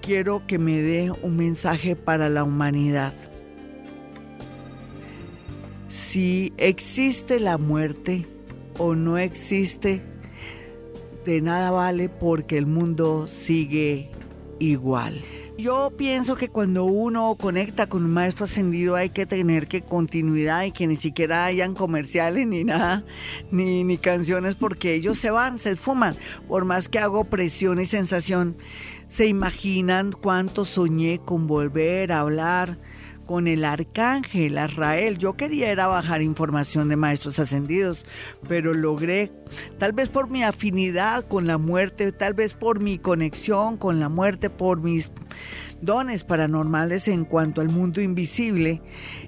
[0.00, 3.14] Quiero que me dé un mensaje para la humanidad.
[5.88, 8.26] Si existe la muerte
[8.78, 10.02] o no existe,
[11.26, 14.10] de nada vale porque el mundo sigue
[14.58, 15.20] igual.
[15.56, 20.64] Yo pienso que cuando uno conecta con un maestro ascendido hay que tener que continuidad
[20.64, 23.04] y que ni siquiera hayan comerciales ni nada,
[23.52, 26.16] ni, ni canciones porque ellos se van, se esfuman.
[26.48, 28.56] Por más que hago presión y sensación,
[29.06, 32.78] se imaginan cuánto soñé con volver a hablar
[33.26, 35.18] con el arcángel Azrael.
[35.18, 38.06] Yo quería era bajar información de maestros ascendidos,
[38.48, 39.32] pero logré,
[39.78, 44.08] tal vez por mi afinidad con la muerte, tal vez por mi conexión con la
[44.08, 45.10] muerte, por mis
[45.84, 48.82] dones paranormales en cuanto al mundo invisible.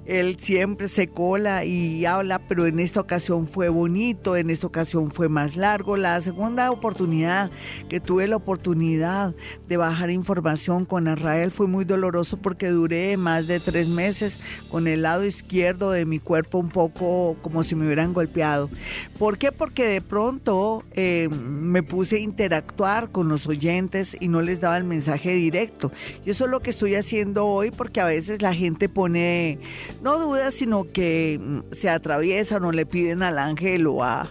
[0.07, 5.11] Él siempre se cola y habla, pero en esta ocasión fue bonito, en esta ocasión
[5.11, 5.97] fue más largo.
[5.97, 7.51] La segunda oportunidad
[7.89, 9.35] que tuve la oportunidad
[9.69, 14.41] de bajar información con Israel fue muy doloroso porque duré más de tres meses
[14.71, 18.71] con el lado izquierdo de mi cuerpo un poco como si me hubieran golpeado.
[19.19, 19.51] ¿Por qué?
[19.51, 24.77] Porque de pronto eh, me puse a interactuar con los oyentes y no les daba
[24.77, 25.91] el mensaje directo.
[26.25, 29.59] Y eso lo que estoy haciendo hoy porque a veces la gente pone,
[30.03, 34.29] no dudas, sino que mm, se atraviesan o le piden al ángel o a,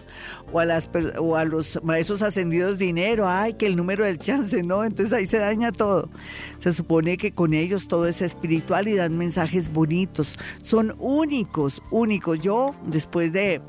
[0.52, 4.64] o a, las, o a los maestros ascendidos dinero, ay, que el número del chance,
[4.64, 4.84] ¿no?
[4.84, 6.10] Entonces ahí se daña todo.
[6.60, 10.38] Se supone que con ellos todo es espiritual y dan mensajes bonitos.
[10.64, 12.40] Son únicos, únicos.
[12.40, 13.62] Yo, después de,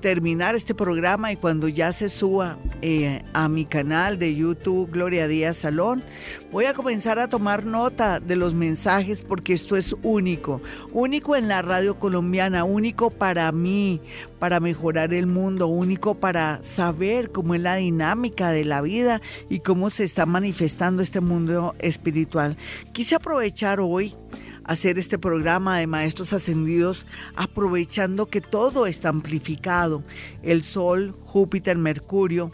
[0.00, 5.28] terminar este programa y cuando ya se suba eh, a mi canal de YouTube Gloria
[5.28, 6.02] Díaz Salón,
[6.50, 10.60] voy a comenzar a tomar nota de los mensajes porque esto es único,
[10.92, 14.00] único en la radio colombiana, único para mí,
[14.40, 19.60] para mejorar el mundo, único para saber cómo es la dinámica de la vida y
[19.60, 22.56] cómo se está manifestando este mundo espiritual.
[22.92, 24.16] Quise aprovechar hoy
[24.64, 30.02] hacer este programa de Maestros Ascendidos aprovechando que todo está amplificado,
[30.42, 32.52] el Sol, Júpiter, Mercurio,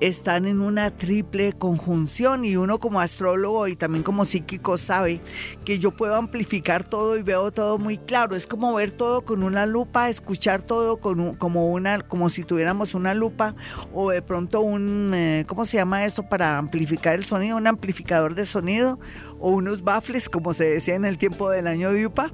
[0.00, 5.20] están en una triple conjunción y uno como astrólogo y también como psíquico sabe
[5.64, 8.34] que yo puedo amplificar todo y veo todo muy claro.
[8.34, 12.94] Es como ver todo con una lupa, escuchar todo con como una, como si tuviéramos
[12.94, 13.54] una lupa
[13.92, 17.56] o de pronto un, eh, ¿cómo se llama esto para amplificar el sonido?
[17.56, 18.98] Un amplificador de sonido
[19.38, 22.32] o unos baffles, como se decía en el tiempo del año de Yupa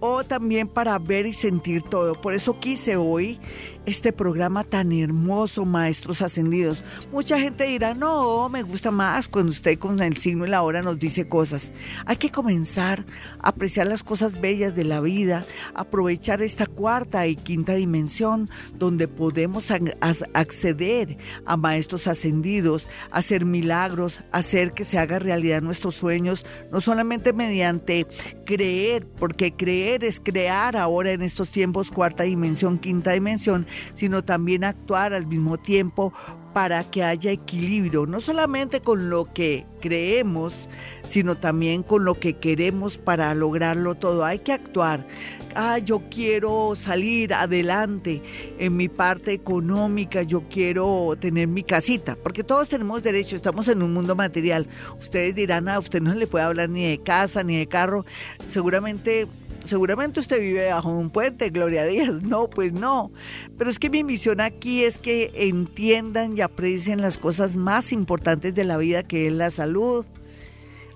[0.00, 2.20] o también para ver y sentir todo.
[2.20, 3.38] Por eso quise hoy
[3.86, 6.82] este programa tan hermoso, Maestros Ascendidos.
[7.12, 10.82] Mucha gente dirá, no, me gusta más cuando usted con el signo y la hora
[10.82, 11.72] nos dice cosas.
[12.06, 13.04] Hay que comenzar
[13.40, 19.08] a apreciar las cosas bellas de la vida, aprovechar esta cuarta y quinta dimensión donde
[19.08, 26.80] podemos acceder a Maestros Ascendidos, hacer milagros, hacer que se haga realidad nuestros sueños, no
[26.80, 28.06] solamente mediante
[28.44, 34.64] creer, porque creer es crear ahora en estos tiempos cuarta dimensión, quinta dimensión, sino también
[34.64, 36.12] actuar al mismo tiempo
[36.52, 40.68] para que haya equilibrio, no solamente con lo que creemos,
[41.06, 44.24] sino también con lo que queremos para lograrlo todo.
[44.24, 45.06] Hay que actuar.
[45.54, 48.22] Ah, yo quiero salir adelante
[48.58, 53.82] en mi parte económica, yo quiero tener mi casita, porque todos tenemos derecho, estamos en
[53.82, 54.66] un mundo material.
[54.98, 58.04] Ustedes dirán, a ah, usted no le puede hablar ni de casa ni de carro.
[58.48, 59.26] Seguramente
[59.70, 62.22] seguramente usted vive bajo un puente, Gloria Dios.
[62.30, 63.10] No, pues no.
[63.56, 68.54] Pero es que mi misión aquí es que entiendan y aprecien las cosas más importantes
[68.54, 70.04] de la vida, que es la salud,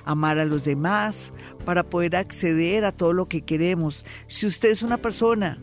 [0.05, 1.33] amar a los demás,
[1.65, 4.05] para poder acceder a todo lo que queremos.
[4.27, 5.59] Si usted es una persona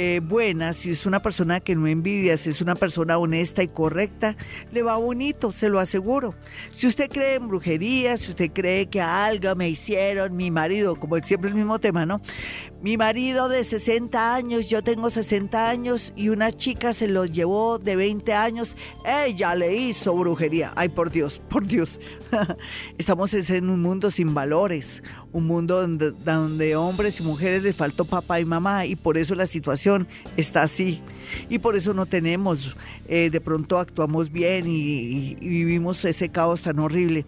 [0.00, 3.66] eh, buena, si es una persona que no envidia, si es una persona honesta y
[3.66, 4.36] correcta,
[4.70, 6.36] le va bonito, se lo aseguro.
[6.70, 11.16] Si usted cree en brujería, si usted cree que algo me hicieron mi marido, como
[11.18, 12.20] siempre el mismo tema, ¿no?
[12.80, 17.80] Mi marido de 60 años, yo tengo 60 años y una chica se los llevó
[17.80, 20.72] de 20 años, ella le hizo brujería.
[20.76, 21.98] Ay, por Dios, por Dios.
[22.98, 25.84] Estamos en un mundo sin valores, un mundo
[26.24, 30.62] donde, hombres y mujeres les faltó papá y mamá y por eso la situación está
[30.62, 31.02] así.
[31.48, 32.76] Y por eso no tenemos,
[33.08, 37.26] eh, de pronto actuamos bien y, vivimos ese caos tan horrible.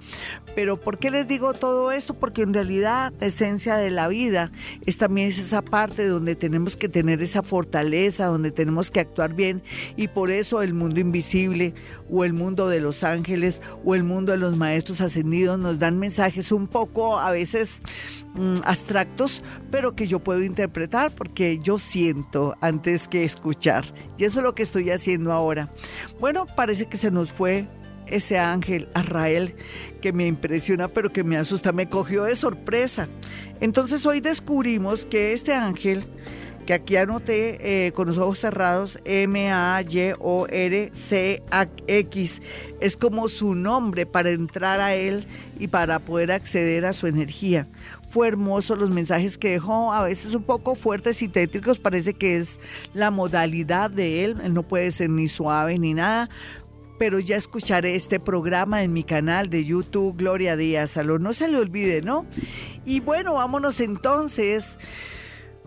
[0.54, 2.14] Pero ¿por qué les digo todo esto?
[2.14, 4.52] Porque en realidad la esencia de la vida
[4.86, 9.62] es también esa parte donde tenemos que tener esa fortaleza, donde tenemos que actuar bien
[9.96, 11.74] y por eso el mundo invisible
[12.10, 15.98] o el mundo de los ángeles o el mundo de los maestros ascendidos nos dan
[15.98, 17.80] mensajes un poco a veces
[18.34, 23.84] mm, abstractos, pero que yo puedo interpretar porque yo siento antes que escuchar.
[24.18, 25.72] Y eso es lo que estoy haciendo ahora.
[26.18, 27.68] Bueno, parece que se nos fue
[28.10, 29.54] ese ángel Arrael
[30.00, 33.08] que me impresiona pero que me asusta, me cogió de sorpresa.
[33.60, 36.04] Entonces hoy descubrimos que este ángel
[36.66, 40.22] que aquí anoté eh, con los ojos cerrados, M-A-Y-O-R-C-X,
[42.80, 45.26] es como su nombre para entrar a él
[45.58, 47.66] y para poder acceder a su energía.
[48.08, 52.36] Fue hermoso los mensajes que dejó, a veces un poco fuertes y tétricos, parece que
[52.36, 52.60] es
[52.92, 56.28] la modalidad de él, él no puede ser ni suave ni nada,
[57.00, 61.22] pero ya escucharé este programa en mi canal de YouTube, Gloria Díaz Salón.
[61.22, 62.26] No se le olvide, ¿no?
[62.84, 64.78] Y bueno, vámonos entonces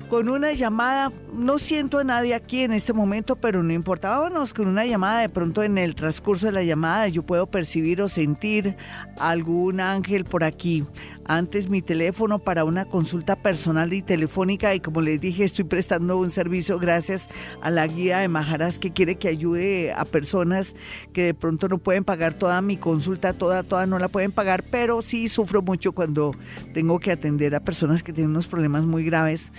[0.09, 4.53] con una llamada, no siento a nadie aquí en este momento, pero no importa, vámonos
[4.53, 8.07] con una llamada, de pronto en el transcurso de la llamada yo puedo percibir o
[8.07, 8.77] sentir
[9.17, 10.85] algún ángel por aquí,
[11.25, 16.17] antes mi teléfono para una consulta personal y telefónica y como les dije estoy prestando
[16.17, 17.29] un servicio gracias
[17.61, 20.75] a la guía de Majaras que quiere que ayude a personas
[21.13, 24.63] que de pronto no pueden pagar toda mi consulta, toda, toda no la pueden pagar,
[24.63, 26.35] pero sí sufro mucho cuando
[26.73, 29.51] tengo que atender a personas que tienen unos problemas muy graves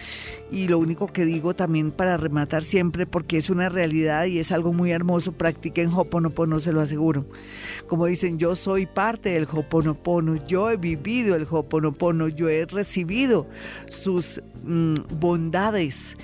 [0.50, 4.52] y lo único que digo también para rematar siempre porque es una realidad y es
[4.52, 7.26] algo muy hermoso, practiquen Hoponopono, se lo aseguro.
[7.88, 13.48] Como dicen, yo soy parte del Hoponopono, yo he vivido el Ho'oponopono, yo he recibido
[13.88, 16.16] sus mm, bondades.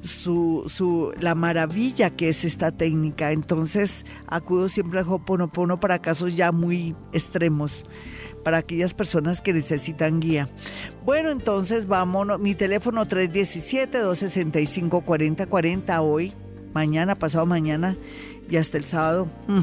[0.00, 3.32] Su, su, la maravilla que es esta técnica.
[3.32, 7.84] Entonces acudo siempre al Ho'oponopono para casos ya muy extremos,
[8.44, 10.48] para aquellas personas que necesitan guía.
[11.04, 12.38] Bueno, entonces vámonos.
[12.38, 16.32] Mi teléfono 317-265-4040 hoy,
[16.72, 17.96] mañana, pasado mañana
[18.50, 19.28] y hasta el sábado.
[19.46, 19.60] Mm,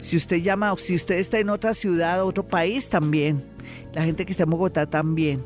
[0.00, 3.44] si usted llama o si usted está en otra ciudad, otro país también
[3.92, 5.44] la gente que está en Bogotá también.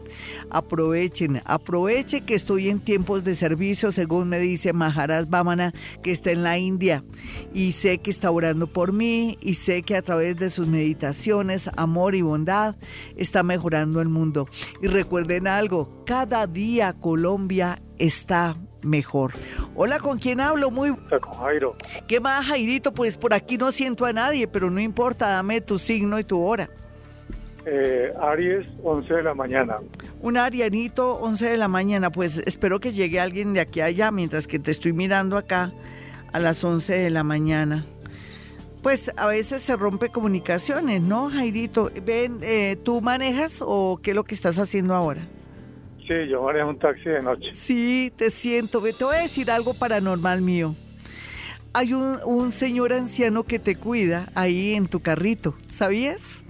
[0.50, 6.30] Aprovechen, aproveche que estoy en tiempos de servicio, según me dice Maharaj Bamana, que está
[6.30, 7.04] en la India.
[7.52, 11.70] Y sé que está orando por mí y sé que a través de sus meditaciones,
[11.76, 12.76] amor y bondad,
[13.16, 14.48] está mejorando el mundo.
[14.82, 19.32] Y recuerden algo, cada día Colombia está mejor.
[19.74, 20.70] Hola, ¿con quién hablo?
[20.70, 20.94] Muy...
[20.94, 21.76] Con Jairo.
[22.06, 22.92] ¿Qué más, Jairito?
[22.92, 26.42] Pues por aquí no siento a nadie, pero no importa, dame tu signo y tu
[26.42, 26.70] hora.
[27.66, 29.78] Eh, Aries, 11 de la mañana.
[30.20, 32.10] Un arianito, 11 de la mañana.
[32.10, 35.72] Pues espero que llegue alguien de aquí a allá mientras que te estoy mirando acá
[36.32, 37.86] a las 11 de la mañana.
[38.82, 41.90] Pues a veces se rompe comunicaciones, ¿no, Jairito?
[42.04, 45.22] Ven, eh, ¿tú manejas o qué es lo que estás haciendo ahora?
[46.06, 47.50] Sí, yo manejo un taxi de noche.
[47.52, 48.82] Sí, te siento.
[48.82, 50.76] Te voy a decir algo paranormal mío.
[51.72, 56.43] Hay un, un señor anciano que te cuida ahí en tu carrito, ¿sabías?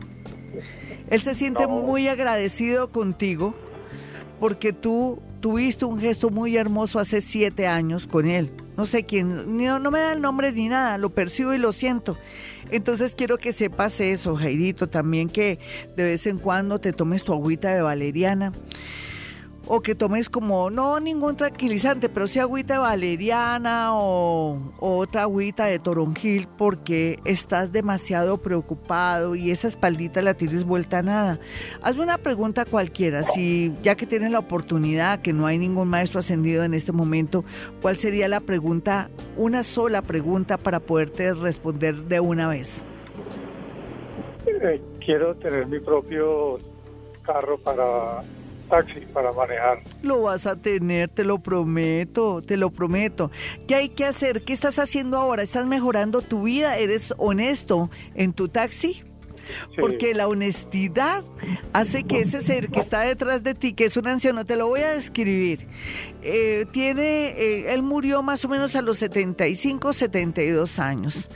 [1.11, 3.55] Él se siente muy agradecido contigo
[4.41, 8.51] porque tú tuviste un gesto muy hermoso hace siete años con él.
[8.77, 11.73] No sé quién, no, no me da el nombre ni nada, lo percibo y lo
[11.73, 12.17] siento.
[12.71, 15.59] Entonces quiero que sepas eso, Jairito, también que
[15.97, 18.53] de vez en cuando te tomes tu agüita de valeriana
[19.67, 25.79] o que tomes como, no ningún tranquilizante, pero sí agüita valeriana o, otra agüita de
[25.79, 31.41] toronjil porque estás demasiado preocupado y esa espaldita la tienes vuelta a nada.
[31.83, 36.21] Hazme una pregunta cualquiera, si ya que tienes la oportunidad, que no hay ningún maestro
[36.21, 37.45] ascendido en este momento,
[37.81, 42.85] ¿cuál sería la pregunta, una sola pregunta para poderte responder de una vez?
[44.47, 46.59] Eh, quiero tener mi propio
[47.23, 48.23] carro para
[48.75, 49.83] taxi para manejar.
[50.03, 53.31] Lo vas a tener, te lo prometo, te lo prometo.
[53.69, 54.43] ¿Qué hay que hacer?
[54.43, 55.43] ¿Qué estás haciendo ahora?
[55.43, 56.77] ¿Estás mejorando tu vida?
[56.77, 59.05] ¿Eres honesto en tu taxi?
[59.79, 61.23] Porque la honestidad
[61.75, 64.69] hace que ese ser que está detrás de ti, que es un anciano, te lo
[64.69, 65.67] voy a describir,
[66.23, 71.29] eh, tiene, eh, él murió más o menos a los 75, 72 años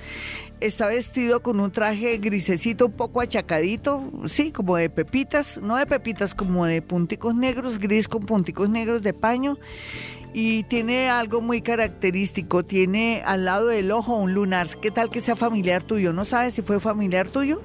[0.60, 5.86] está vestido con un traje grisecito un poco achacadito, sí, como de pepitas, no de
[5.86, 9.58] pepitas, como de punticos negros, gris con punticos negros de paño.
[10.34, 14.68] Y tiene algo muy característico, tiene al lado del ojo un lunar.
[14.80, 16.12] ¿Qué tal que sea familiar tuyo?
[16.12, 17.62] ¿No sabes si fue familiar tuyo?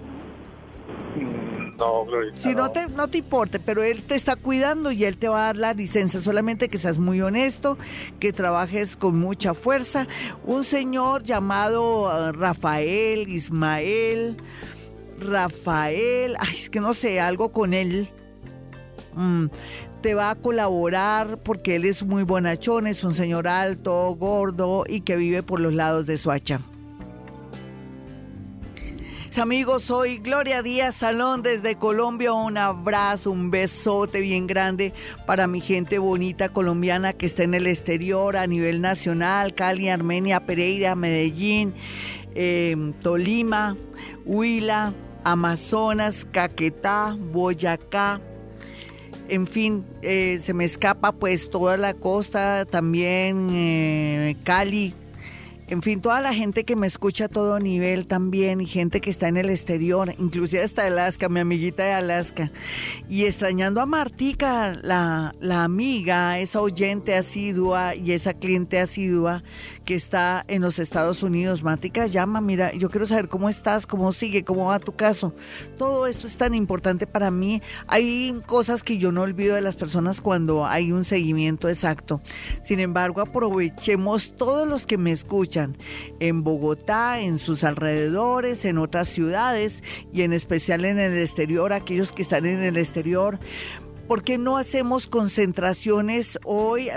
[1.77, 2.05] No,
[2.37, 5.43] Si no, te, no te importe, pero él te está cuidando y él te va
[5.43, 6.21] a dar la licencia.
[6.21, 7.77] Solamente que seas muy honesto,
[8.19, 10.07] que trabajes con mucha fuerza.
[10.45, 14.37] Un señor llamado ah, Rafael, Ismael,
[15.19, 18.09] Rafael, ay, es que no sé, algo con él.
[19.15, 19.47] Mm,
[20.01, 25.01] te va a colaborar porque él es muy bonachón, es un señor alto, gordo y
[25.01, 26.61] que vive por los lados de Suacha
[29.37, 32.33] amigos, soy Gloria Díaz Salón desde Colombia.
[32.33, 34.93] Un abrazo, un besote bien grande
[35.25, 40.45] para mi gente bonita colombiana que está en el exterior a nivel nacional, Cali, Armenia,
[40.45, 41.73] Pereira, Medellín,
[42.35, 43.77] em, Tolima,
[44.25, 48.19] Huila, Amazonas, Caquetá, Boyacá.
[49.29, 54.93] En fin, eh, se me escapa pues toda la costa, también eh, Cali,
[55.73, 59.09] en fin, toda la gente que me escucha a todo nivel también y gente que
[59.09, 62.51] está en el exterior, inclusive hasta Alaska, mi amiguita de Alaska.
[63.09, 69.43] Y extrañando a Martica, la, la amiga, esa oyente asidua y esa cliente asidua
[69.83, 71.63] que está en los Estados Unidos.
[71.63, 75.33] Martica, llama, mira, yo quiero saber cómo estás, cómo sigue, cómo va tu caso.
[75.79, 77.63] Todo esto es tan importante para mí.
[77.87, 82.21] Hay cosas que yo no olvido de las personas cuando hay un seguimiento exacto.
[82.61, 85.62] Sin embargo, aprovechemos todos los que me escuchan
[86.19, 92.11] en Bogotá, en sus alrededores, en otras ciudades y en especial en el exterior, aquellos
[92.11, 93.39] que están en el exterior
[94.07, 96.89] ¿Por qué no hacemos concentraciones hoy?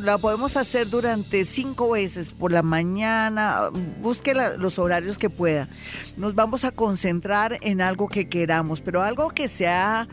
[0.00, 3.68] La podemos hacer durante cinco veces por la mañana.
[4.00, 5.68] Busque los horarios que pueda.
[6.16, 10.06] Nos vamos a concentrar en algo que queramos, pero algo que sea,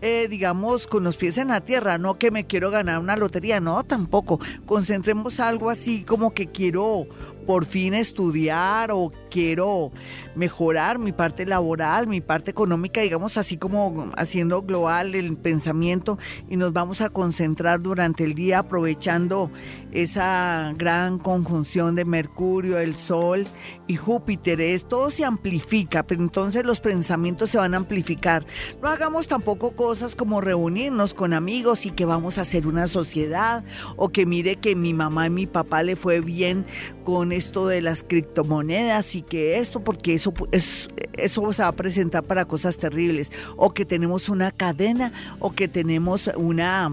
[0.00, 1.98] eh, digamos, con los pies en la tierra.
[1.98, 4.38] No que me quiero ganar una lotería, no, tampoco.
[4.64, 7.08] Concentremos algo así como que quiero
[7.46, 9.92] por fin estudiar o quiero
[10.34, 16.18] mejorar mi parte laboral, mi parte económica, digamos así como haciendo global el pensamiento
[16.48, 19.50] y nos vamos a concentrar durante el día aprovechando
[19.92, 23.46] esa gran conjunción de Mercurio, el Sol
[23.86, 24.60] y Júpiter.
[24.82, 28.46] todo se amplifica, pero entonces los pensamientos se van a amplificar.
[28.82, 33.64] No hagamos tampoco cosas como reunirnos con amigos y que vamos a hacer una sociedad
[33.96, 36.64] o que mire que mi mamá y mi papá le fue bien
[37.04, 41.72] con esto de las criptomonedas y que esto, porque eso, es, eso se va a
[41.72, 46.90] presentar para cosas terribles, o que tenemos una cadena, o que tenemos una,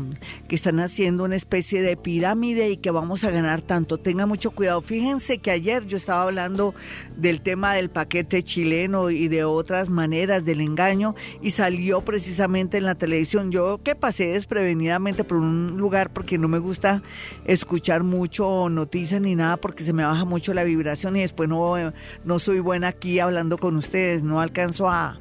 [0.47, 3.97] que están haciendo una especie de pirámide y que vamos a ganar tanto.
[3.97, 4.81] Tenga mucho cuidado.
[4.81, 6.73] Fíjense que ayer yo estaba hablando
[7.17, 12.85] del tema del paquete chileno y de otras maneras del engaño y salió precisamente en
[12.85, 13.51] la televisión.
[13.51, 17.01] Yo que pasé desprevenidamente por un lugar porque no me gusta
[17.45, 21.75] escuchar mucho noticias ni nada porque se me baja mucho la vibración y después no,
[22.23, 25.17] no soy buena aquí hablando con ustedes, no alcanzo a,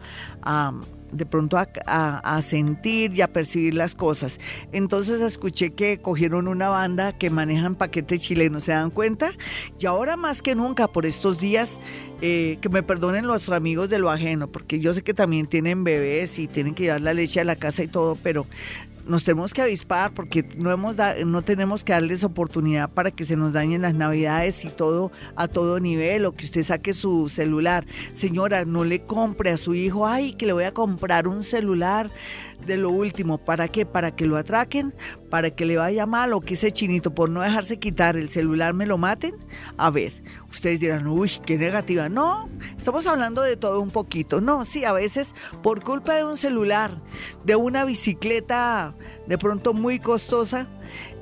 [1.12, 4.40] de pronto a, sentir y a percibir las cosas.
[4.72, 9.30] Entonces escuché que cogieron una banda que manejan paquetes chilenos, ¿se dan cuenta?
[9.78, 11.80] Y ahora más que nunca, por estos días,
[12.20, 15.84] eh, que me perdonen los amigos de lo ajeno, porque yo sé que también tienen
[15.84, 18.46] bebés y tienen que llevar la leche a la casa y todo, pero
[19.06, 20.96] nos tenemos que avispar porque no, hemos
[21.26, 25.48] no tenemos que darles oportunidad para que se nos dañen las navidades y todo a
[25.48, 27.84] todo nivel o que usted saque su celular.
[28.12, 32.10] Señora, no le compre a su hijo, ay, que le voy a comprar un celular
[32.66, 33.38] de lo último.
[33.38, 33.86] ¿Para qué?
[33.86, 34.94] Para que lo atraquen,
[35.30, 38.74] para que le vaya mal o que ese chinito por no dejarse quitar el celular
[38.74, 39.34] me lo maten.
[39.76, 40.12] A ver,
[40.48, 42.08] ustedes dirán, uy, qué negativa.
[42.08, 44.40] No, estamos hablando de todo un poquito.
[44.40, 46.96] No, sí, a veces por culpa de un celular,
[47.44, 48.94] de una bicicleta
[49.26, 50.68] de pronto muy costosa,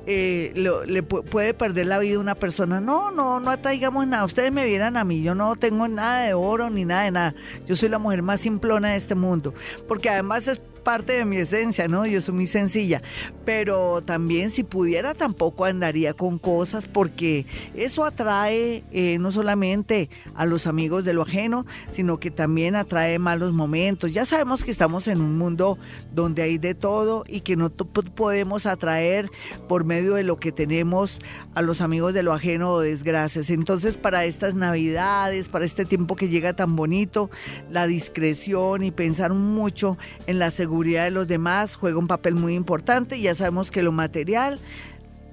[0.07, 2.81] eh, le puede perder la vida una persona.
[2.81, 4.25] No, no, no atraigamos nada.
[4.25, 7.35] Ustedes me vieran a mí, yo no tengo nada de oro ni nada de nada.
[7.67, 9.53] Yo soy la mujer más simplona de este mundo.
[9.87, 12.05] Porque además es parte de mi esencia, ¿no?
[12.05, 13.01] Yo soy muy sencilla,
[13.45, 20.45] pero también si pudiera tampoco andaría con cosas porque eso atrae eh, no solamente a
[20.45, 24.13] los amigos de lo ajeno, sino que también atrae malos momentos.
[24.13, 25.77] Ya sabemos que estamos en un mundo
[26.13, 29.29] donde hay de todo y que no podemos atraer
[29.67, 31.19] por medio de lo que tenemos
[31.53, 33.49] a los amigos de lo ajeno o desgracias.
[33.49, 37.29] Entonces, para estas navidades, para este tiempo que llega tan bonito,
[37.69, 42.33] la discreción y pensar mucho en la seguridad seguridad de los demás juega un papel
[42.33, 43.19] muy importante.
[43.19, 44.57] Ya sabemos que lo material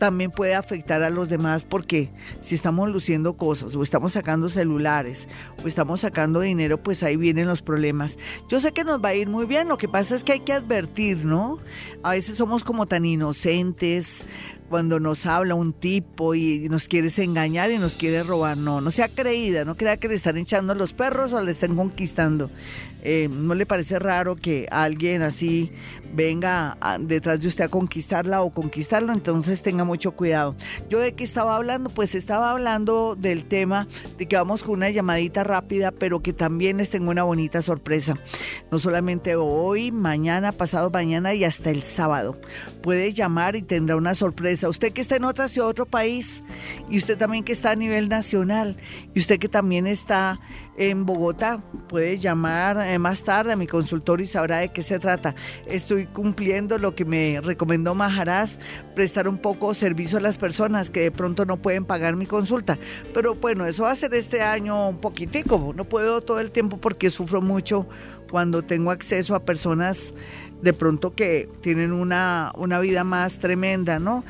[0.01, 2.11] también puede afectar a los demás porque
[2.41, 5.29] si estamos luciendo cosas o estamos sacando celulares
[5.63, 8.19] o estamos sacando dinero, pues ahí vienen los problemas.
[8.49, 10.41] Yo sé que nos va a ir muy bien, lo que pasa es que hay
[10.41, 11.59] que advertir, ¿no?
[12.03, 14.25] A veces somos como tan inocentes
[14.69, 18.57] cuando nos habla un tipo y nos quiere engañar y nos quiere robar.
[18.57, 21.77] No, no sea creída, no crea que le están echando los perros o le están
[21.77, 22.51] conquistando.
[23.11, 25.73] Eh, ¿No le parece raro que alguien así
[26.13, 29.15] venga detrás de usted a conquistarla o conquistarlo?
[29.15, 30.57] Entonces tenga mucho cuidado.
[30.91, 31.89] ¿Yo de qué estaba hablando?
[31.89, 33.89] Pues estaba hablando del tema
[34.19, 38.19] de que vamos con una llamadita rápida, pero que también les tengo una bonita sorpresa.
[38.71, 42.39] No solamente hoy, mañana, pasado mañana y hasta el sábado.
[42.83, 44.69] Puede llamar y tendrá una sorpresa.
[44.69, 46.43] Usted que está en otra ciudad, otro país,
[46.91, 48.77] y usted también que está a nivel nacional,
[49.15, 50.41] y usted que también está
[50.79, 51.63] en Bogotá.
[51.89, 55.35] Puede llamar eh, más tarde a mi consultorio y sabrá de qué se trata.
[55.67, 58.59] Estoy cumpliendo lo que me recomendó Majaraz,
[58.95, 62.79] prestar un poco servicio a las personas que de pronto no pueden pagar mi consulta.
[63.13, 65.73] Pero bueno, eso va a ser este año un poquitico.
[65.77, 67.87] No puedo todo el tiempo porque sufro mucho
[68.31, 70.15] cuando tengo acceso a personas
[70.63, 74.25] de pronto que tienen una, una vida más tremenda, ¿no?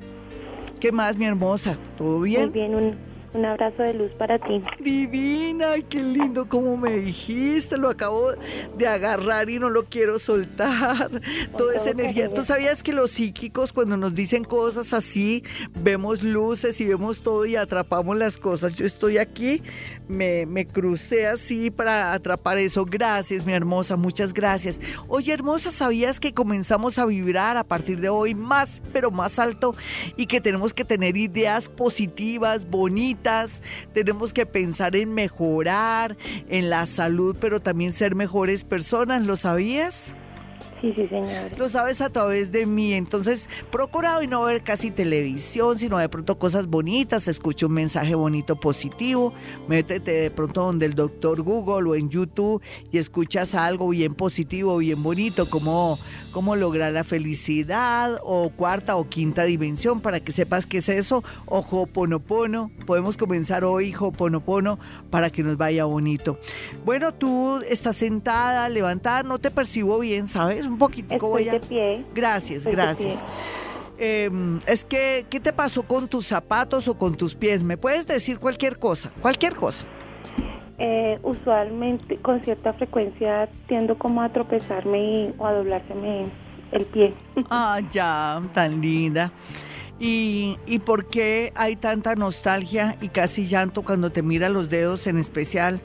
[0.81, 1.77] ¿Qué más, mi hermosa?
[1.97, 2.51] ¿Todo bien?
[2.51, 4.63] Muy bien, un, un abrazo de luz para ti.
[4.81, 7.77] Divina, qué lindo como me dijiste.
[7.77, 8.33] Lo acabo
[8.77, 11.11] de agarrar y no lo quiero soltar.
[11.57, 12.31] Toda esa energía.
[12.31, 15.45] ¿Tú sabías que los psíquicos cuando nos dicen cosas así,
[15.81, 18.77] vemos luces y vemos todo y atrapamos las cosas?
[18.77, 19.63] Yo estoy aquí,
[20.09, 22.87] me, me crucé así para atrapar eso.
[22.87, 24.81] Gracias, mi hermosa, muchas gracias.
[25.07, 29.75] Oye, hermosa, ¿sabías que comenzamos a vibrar a partir de hoy más, pero más alto
[30.17, 33.18] y que tenemos que tener ideas positivas, bonitas?
[33.93, 36.17] Tenemos que pensar en mejorar,
[36.49, 40.15] en la salud, pero también ser mejores personas, ¿lo sabías?
[41.57, 42.93] Lo sabes a través de mí.
[42.93, 47.29] Entonces, procura hoy no ver casi televisión, sino de pronto cosas bonitas.
[47.29, 49.33] Escucha un mensaje bonito, positivo.
[49.69, 54.79] Métete de pronto donde el doctor Google o en YouTube y escuchas algo bien positivo,
[54.79, 55.99] bien bonito, como
[56.33, 61.25] cómo lograr la felicidad o cuarta o quinta dimensión para que sepas qué es eso.
[61.47, 62.71] O Hoponopono.
[62.87, 64.79] Podemos comenzar hoy Hoponopono
[65.11, 66.39] para que nos vaya bonito.
[66.85, 70.68] Bueno, tú estás sentada, levantada, no te percibo bien, ¿sabes?
[70.69, 71.15] Un poquito.
[71.15, 72.05] Estoy de pie.
[72.15, 73.23] Gracias, gracias.
[73.99, 77.65] Em, es que, ¿qué te pasó con tus zapatos o con tus pies?
[77.65, 79.11] ¿Me puedes decir cualquier cosa?
[79.21, 79.85] Cualquier cosa.
[80.79, 86.31] Eh, usualmente, con cierta frecuencia, tiendo como a tropezarme o a doblárseme
[86.71, 87.15] el pie.
[87.51, 89.33] Ah, ya, tan linda.
[89.99, 95.09] ¿Y, ¿Y por qué hay tanta nostalgia y casi llanto cuando te mira los dedos
[95.09, 95.81] en especial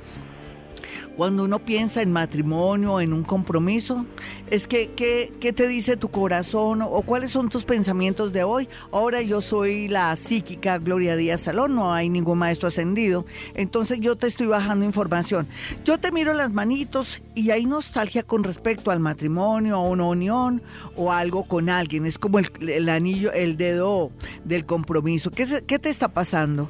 [1.16, 4.06] cuando uno piensa en matrimonio, en un compromiso,
[4.50, 8.68] es que, ¿qué te dice tu corazón o cuáles son tus pensamientos de hoy?
[8.92, 14.16] Ahora yo soy la psíquica Gloria Díaz Salón, no hay ningún maestro ascendido, entonces yo
[14.16, 15.48] te estoy bajando información.
[15.86, 20.62] Yo te miro las manitos y hay nostalgia con respecto al matrimonio, a una unión
[20.96, 24.12] o algo con alguien, es como el, anillo, el dedo
[24.44, 25.32] del compromiso.
[25.32, 26.70] ¿Qué, qué te está pasando?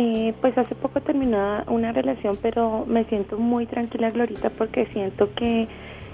[0.00, 5.34] Eh, pues hace poco terminó una relación, pero me siento muy tranquila, Glorita, porque siento
[5.34, 5.66] que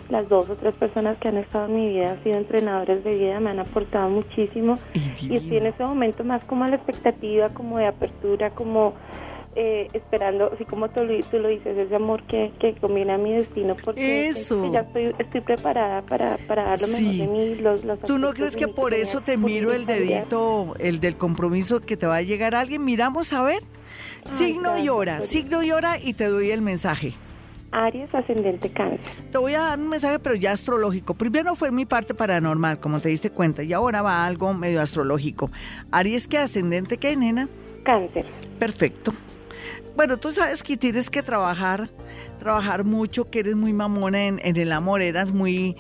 [0.09, 3.15] las dos o tres personas que han estado en mi vida han sido entrenadores de
[3.15, 4.79] vida, me han aportado muchísimo.
[4.95, 8.95] Y estoy en ese momento más como a la expectativa, como de apertura, como
[9.57, 11.01] eh, esperando, así como tú,
[11.31, 14.71] tú, lo dices, ese amor que, que combina mi destino, porque eso.
[14.73, 17.55] ya estoy, estoy preparada para, para dar lo mejor de mí.
[17.57, 21.81] Los, los ¿Tú no crees que por eso te miro el dedito, el del compromiso
[21.81, 22.85] que te va a llegar alguien?
[22.85, 23.63] Miramos a ver.
[24.39, 27.15] signo y hora, signo y hora y te doy el mensaje.
[27.71, 29.01] Aries ascendente cáncer.
[29.33, 31.15] Te voy a dar un mensaje, pero ya astrológico.
[31.15, 35.51] Primero fue mi parte paranormal, como te diste cuenta, y ahora va algo medio astrológico.
[35.91, 37.49] Aries, ¿qué ascendente qué, nena?
[37.85, 38.27] Cáncer.
[38.61, 39.13] Perfecto.
[39.97, 41.89] Bueno, tú sabes que tienes que trabajar,
[42.41, 45.77] trabajar mucho, que eres muy mamona en, el amor, eras muy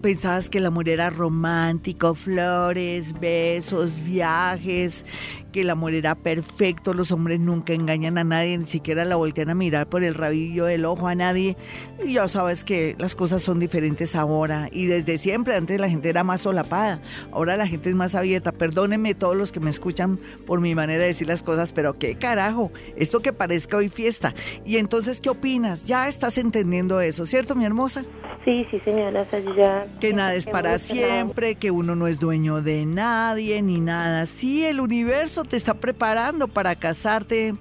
[0.00, 5.04] pensabas que el amor era romántico, flores, besos, viajes,
[5.52, 9.50] que el amor era perfecto, los hombres nunca engañan a nadie, ni siquiera la voltean
[9.50, 11.56] a mirar por el rabillo del ojo a nadie.
[12.04, 14.68] Y ya sabes que las cosas son diferentes ahora.
[14.72, 17.00] Y desde siempre, antes la gente era más solapada,
[17.30, 18.52] ahora la gente es más abierta.
[18.52, 22.16] Perdónenme todos los que me escuchan por mi manera de decir las cosas, pero qué
[22.16, 24.34] carajo, esto que parezca hoy fiesta.
[24.64, 25.86] Y entonces, ¿qué opinas?
[25.86, 28.04] Ya estás entendiendo eso, ¿cierto, mi hermosa?
[28.44, 29.24] Sí, sí, señora,
[29.56, 29.86] ya...
[30.00, 34.26] Que nada es para siempre, que uno no es dueño de nadie, ni nada.
[34.26, 37.54] Sí, el universo te está preparando para casarte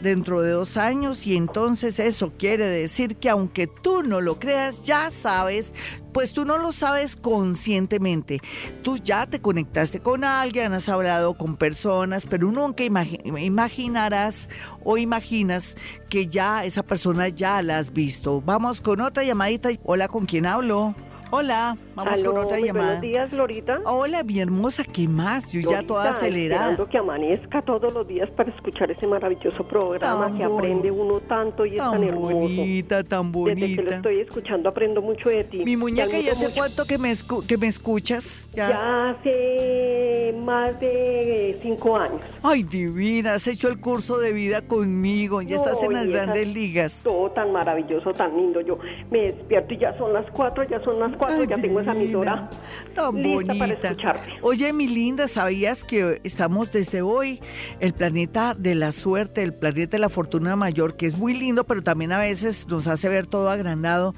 [0.00, 4.84] dentro de dos años y entonces eso quiere decir que aunque tú no lo creas,
[4.84, 5.74] ya sabes,
[6.12, 8.40] pues tú no lo sabes conscientemente.
[8.82, 14.48] Tú ya te conectaste con alguien, has hablado con personas, pero nunca imaginarás
[14.84, 15.76] o imaginas
[16.08, 18.40] que ya esa persona ya la has visto.
[18.40, 19.70] Vamos con otra llamadita.
[19.84, 20.94] Hola, ¿con quién hablo?
[21.32, 22.86] Hola, vamos con otra llamada.
[22.86, 23.80] Buenos días, Lorita.
[23.84, 25.52] Hola, mi hermosa, ¿qué más?
[25.52, 26.72] Yo ya toda acelerada.
[26.72, 31.64] Esperando que amanezca todos los días para escuchar ese maravilloso programa que aprende uno tanto
[31.66, 32.34] y es tan hermoso.
[32.34, 33.60] bonita, tan bonita.
[33.60, 35.64] Desde que lo estoy escuchando aprendo mucho de ti.
[35.64, 37.12] Mi muñeca, ¿y hace cuánto que me,
[37.46, 38.50] que me escuchas?
[38.52, 39.10] Ya.
[39.10, 39.99] hace
[40.44, 42.20] más de cinco años.
[42.42, 47.00] Ay, divina, has hecho el curso de vida conmigo, ya estás en las grandes ligas.
[47.02, 48.60] Todo tan maravilloso, tan lindo.
[48.60, 48.78] Yo
[49.10, 51.12] me despierto y ya son las cuatro, ya son las
[51.48, 52.48] ya tengo esa emisora
[52.94, 53.96] tan bonita.
[54.42, 57.40] Oye, mi linda, ¿sabías que estamos desde hoy
[57.80, 61.64] el planeta de la suerte, el planeta de la fortuna mayor, que es muy lindo,
[61.64, 64.14] pero también a veces nos hace ver todo agrandado,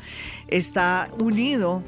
[0.49, 1.83] está unido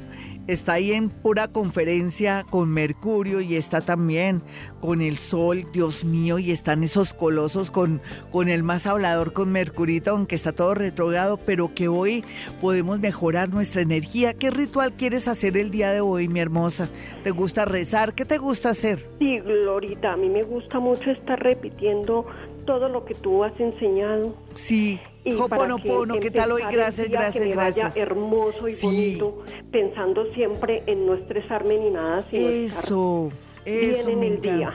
[0.47, 4.41] está ahí en pura conferencia con Mercurio y está también
[4.79, 9.51] con el Sol, Dios mío, y están esos colosos con, con el más hablador, con
[9.51, 12.23] Mercurito, aunque está todo retrogrado, pero que hoy
[12.61, 14.33] podemos mejorar nuestra energía.
[14.33, 16.89] ¿Qué ritual quieres hacer el día de hoy, mi hermosa?
[17.23, 18.13] ¿Te gusta rezar?
[18.13, 19.07] ¿Qué te gusta hacer?
[19.19, 22.25] Sí, Glorita, a mí me gusta mucho estar repitiendo
[22.65, 24.35] todo lo que tú has enseñado.
[24.55, 24.99] Sí.
[25.23, 26.61] Y Hoponopono, ¿qué tal hoy?
[26.71, 27.97] Gracias, gracias, gracias.
[27.97, 33.31] hermoso y bonito, pensando siempre en no estresarme ni nada, sino Eso.
[33.65, 34.71] Eso en el día.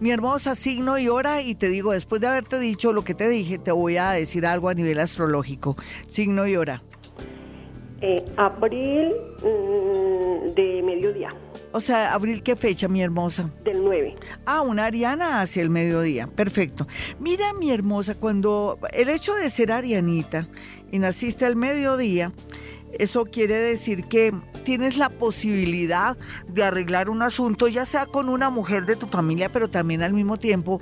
[0.00, 3.26] Mi hermosa signo y hora, y te digo, después de haberte dicho lo que te
[3.28, 5.76] dije, te voy a decir algo a nivel astrológico.
[6.06, 6.82] Signo y hora.
[8.02, 11.34] Eh, abril mm, de mediodía.
[11.76, 13.50] O sea, abril, ¿qué fecha, mi hermosa?
[13.64, 14.14] Del 9.
[14.46, 16.28] Ah, una ariana hacia el mediodía.
[16.28, 16.86] Perfecto.
[17.18, 20.46] Mira, mi hermosa, cuando el hecho de ser arianita
[20.92, 22.30] y naciste al mediodía,
[22.98, 24.32] eso quiere decir que
[24.64, 26.16] tienes la posibilidad
[26.48, 30.14] de arreglar un asunto, ya sea con una mujer de tu familia, pero también al
[30.14, 30.80] mismo tiempo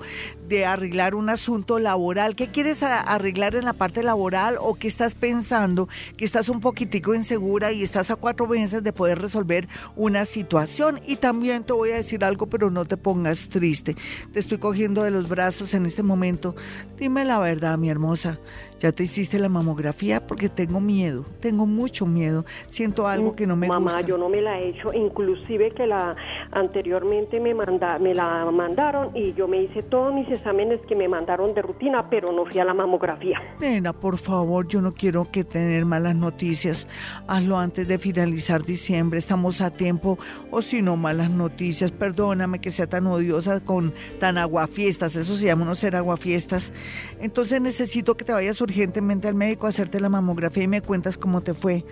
[0.48, 2.36] de arreglar un asunto laboral.
[2.36, 5.88] ¿Qué quieres arreglar en la parte laboral o qué estás pensando?
[6.16, 11.00] Que estás un poquitico insegura y estás a cuatro meses de poder resolver una situación.
[11.06, 13.96] Y también te voy a decir algo, pero no te pongas triste.
[14.32, 16.54] Te estoy cogiendo de los brazos en este momento.
[16.98, 18.38] Dime la verdad, mi hermosa.
[18.82, 20.26] ¿Ya te hiciste la mamografía?
[20.26, 22.44] Porque tengo miedo, tengo mucho miedo.
[22.66, 26.16] Siento algo que no me Mamá, yo no me la he hecho, inclusive que la
[26.50, 31.06] anteriormente me manda, me la mandaron y yo me hice todos mis exámenes que me
[31.06, 33.40] mandaron de rutina, pero no fui a la mamografía.
[33.60, 36.88] Nena, por favor, yo no quiero que tener malas noticias.
[37.28, 40.18] Hazlo antes de finalizar diciembre, estamos a tiempo,
[40.50, 41.92] o si no, malas noticias.
[41.92, 46.72] Perdóname que sea tan odiosa con tan aguafiestas, eso se llama no ser aguafiestas.
[47.20, 51.18] Entonces necesito que te vayas urgentemente al médico a hacerte la mamografía y me cuentas
[51.18, 51.84] cómo te fue.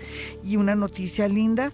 [0.43, 1.71] Y una noticia linda,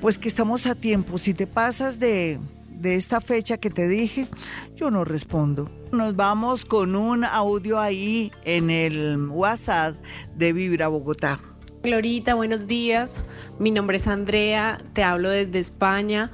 [0.00, 1.18] pues que estamos a tiempo.
[1.18, 2.38] Si te pasas de,
[2.70, 4.26] de esta fecha que te dije,
[4.74, 5.70] yo no respondo.
[5.92, 9.96] Nos vamos con un audio ahí en el WhatsApp
[10.34, 11.38] de Vibra Bogotá.
[11.82, 13.20] Glorita, buenos días.
[13.58, 16.32] Mi nombre es Andrea, te hablo desde España.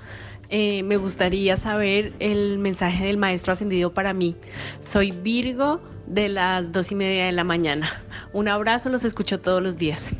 [0.50, 4.36] Eh, me gustaría saber el mensaje del maestro ascendido para mí.
[4.80, 7.90] Soy Virgo de las dos y media de la mañana.
[8.32, 10.12] Un abrazo, los escucho todos los días.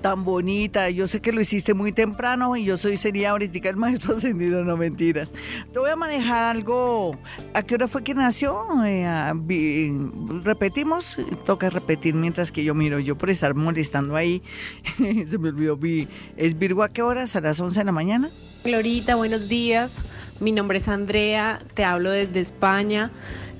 [0.00, 3.76] Tan bonita, yo sé que lo hiciste muy temprano y yo soy sería ahorita el
[3.76, 5.30] maestro ascendido, no mentiras.
[5.72, 7.16] Te voy a manejar algo.
[7.54, 8.66] ¿A qué hora fue que nació?
[8.84, 9.92] Eh,
[10.44, 14.42] repetimos, toca repetir mientras que yo miro, yo por estar molestando ahí,
[15.26, 15.78] se me olvidó.
[16.36, 17.34] ¿Es Virgo a qué horas?
[17.36, 18.30] ¿A las 11 de la mañana?
[18.64, 19.98] Glorita, buenos días.
[20.38, 23.10] Mi nombre es Andrea, te hablo desde España.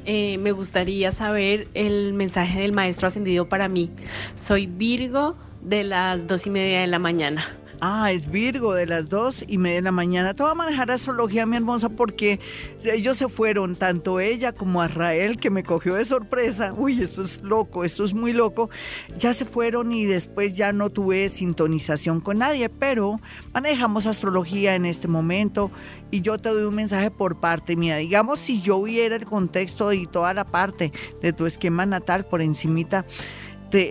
[0.05, 3.90] Eh, me gustaría saber el mensaje del maestro ascendido para mí.
[4.34, 7.61] Soy Virgo de las dos y media de la mañana.
[7.84, 10.34] Ah, es Virgo de las dos y media de la mañana.
[10.34, 12.38] Te voy a manejar astrología, mi hermosa, porque
[12.84, 16.72] ellos se fueron, tanto ella como Israel, que me cogió de sorpresa.
[16.72, 18.70] Uy, esto es loco, esto es muy loco.
[19.18, 23.18] Ya se fueron y después ya no tuve sintonización con nadie, pero
[23.52, 25.72] manejamos astrología en este momento
[26.12, 27.96] y yo te doy un mensaje por parte mía.
[27.96, 32.42] Digamos, si yo viera el contexto y toda la parte de tu esquema natal por
[32.42, 33.06] encimita,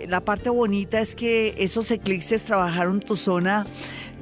[0.08, 3.66] la parte bonita es que esos eclipses trabajaron tu zona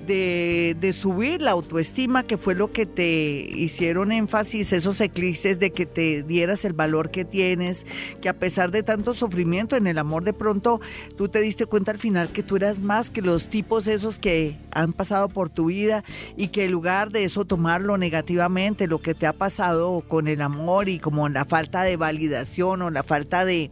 [0.06, 5.86] de, subir la autoestima, que fue lo que te hicieron énfasis, esos eclipses de que
[5.86, 7.86] te dieras el valor que tienes,
[8.20, 10.80] que a pesar de tanto sufrimiento en el amor, de pronto
[11.16, 14.56] tú te diste cuenta al final que tú eras más que los tipos esos que
[14.72, 16.04] han pasado por tu vida
[16.36, 20.42] y que en lugar de eso tomarlo negativamente, lo que te ha pasado con el
[20.42, 23.70] amor y como la falta de validación o la falta de,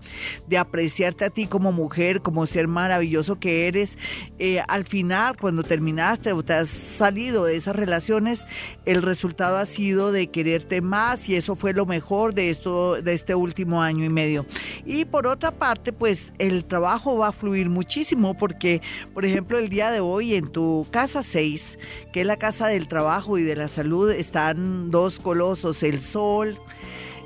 [0.48, 3.98] de apreciarte a ti como mujer, como ser maravilloso que eres,
[4.38, 8.46] eh, al final cuando terminaste, te has salido de esas relaciones,
[8.84, 13.14] el resultado ha sido de quererte más y eso fue lo mejor de esto de
[13.14, 14.46] este último año y medio.
[14.84, 18.82] Y por otra parte, pues el trabajo va a fluir muchísimo porque,
[19.14, 21.78] por ejemplo, el día de hoy en tu casa 6,
[22.12, 26.58] que es la casa del trabajo y de la salud, están dos colosos, el sol,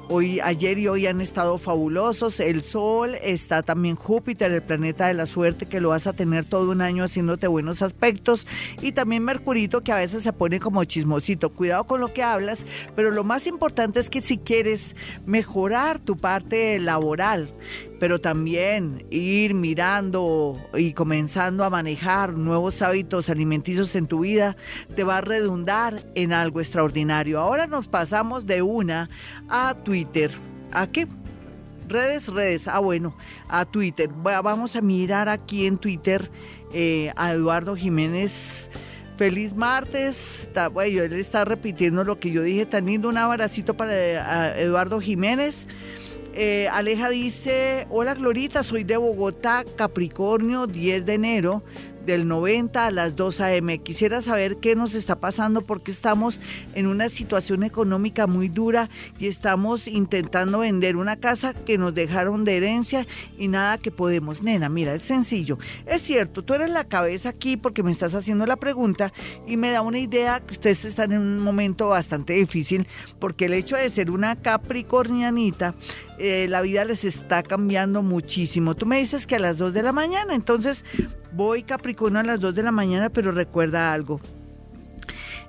[0.09, 2.41] Hoy, ayer y hoy han estado fabulosos.
[2.41, 6.45] El Sol, está también Júpiter, el planeta de la suerte, que lo vas a tener
[6.45, 8.47] todo un año haciéndote buenos aspectos.
[8.83, 11.51] Y también Mercurito, que a veces se pone como chismosito.
[11.51, 16.17] Cuidado con lo que hablas, pero lo más importante es que si quieres mejorar tu
[16.17, 17.55] parte laboral,
[18.03, 24.57] pero también ir mirando y comenzando a manejar nuevos hábitos alimenticios en tu vida
[24.97, 27.39] te va a redundar en algo extraordinario.
[27.39, 29.09] Ahora nos pasamos de una
[29.49, 30.33] a Twitter.
[30.73, 31.07] ¿A qué?
[31.87, 32.67] Redes, redes.
[32.67, 34.11] Ah, bueno, a Twitter.
[34.13, 36.29] Vamos a mirar aquí en Twitter
[36.75, 38.69] eh, a Eduardo Jiménez.
[39.17, 40.49] Feliz martes.
[40.73, 43.09] bueno, él está repitiendo lo que yo dije tan lindo.
[43.09, 45.69] Un abracito para eh, Eduardo Jiménez.
[46.35, 51.63] Eh, Aleja dice, hola Glorita, soy de Bogotá, Capricornio, 10 de enero
[52.07, 53.79] del 90 a las 2 a.m.
[53.79, 56.41] Quisiera saber qué nos está pasando porque estamos
[56.75, 62.45] en una situación económica muy dura y estamos intentando vender una casa que nos dejaron
[62.45, 63.07] de herencia
[63.39, 64.43] y nada que podemos.
[64.43, 65.59] Nena, mira, es sencillo.
[65.87, 69.13] Es cierto, tú eres la cabeza aquí porque me estás haciendo la pregunta
[69.47, 72.87] y me da una idea que ustedes están en un momento bastante difícil
[73.19, 75.75] porque el hecho de ser una capricornianita,
[76.19, 78.75] eh, la vida les está cambiando muchísimo.
[78.75, 80.85] Tú me dices que a las 2 de la mañana, entonces
[81.35, 84.21] Voy Capricornio a las 2 de la mañana, pero recuerda algo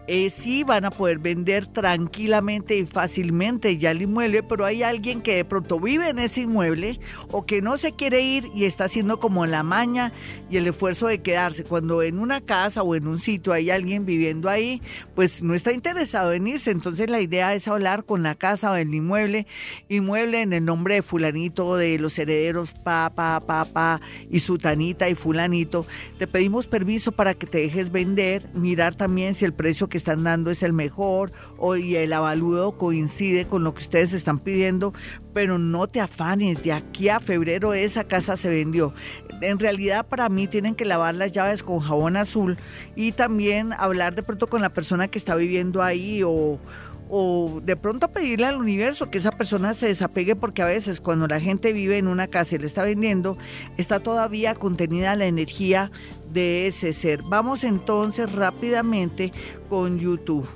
[0.07, 5.21] eh, sí van a poder vender tranquilamente y fácilmente ya el inmueble, pero hay alguien
[5.21, 6.99] que de pronto vive en ese inmueble
[7.31, 10.11] o que no se quiere ir y está haciendo como la maña
[10.49, 11.63] y el esfuerzo de quedarse.
[11.63, 14.81] Cuando en una casa o en un sitio hay alguien viviendo ahí,
[15.15, 16.71] pues no está interesado en irse.
[16.71, 19.47] Entonces la idea es hablar con la casa o el inmueble,
[19.87, 25.85] inmueble en el nombre de fulanito, de los herederos, papá, papá y sutanita y fulanito.
[26.17, 30.23] Te pedimos permiso para que te dejes vender, mirar también si el precio que están
[30.23, 34.91] dando es el mejor o y el avalúo coincide con lo que ustedes están pidiendo,
[35.35, 38.91] pero no te afanes, de aquí a febrero esa casa se vendió.
[39.41, 42.57] En realidad para mí tienen que lavar las llaves con jabón azul
[42.95, 46.57] y también hablar de pronto con la persona que está viviendo ahí o
[47.15, 51.27] o de pronto pedirle al universo que esa persona se desapegue porque a veces cuando
[51.27, 53.37] la gente vive en una casa y le está vendiendo,
[53.77, 55.91] está todavía contenida la energía
[56.33, 57.21] de ese ser.
[57.21, 59.31] Vamos entonces rápidamente
[59.69, 60.49] con YouTube.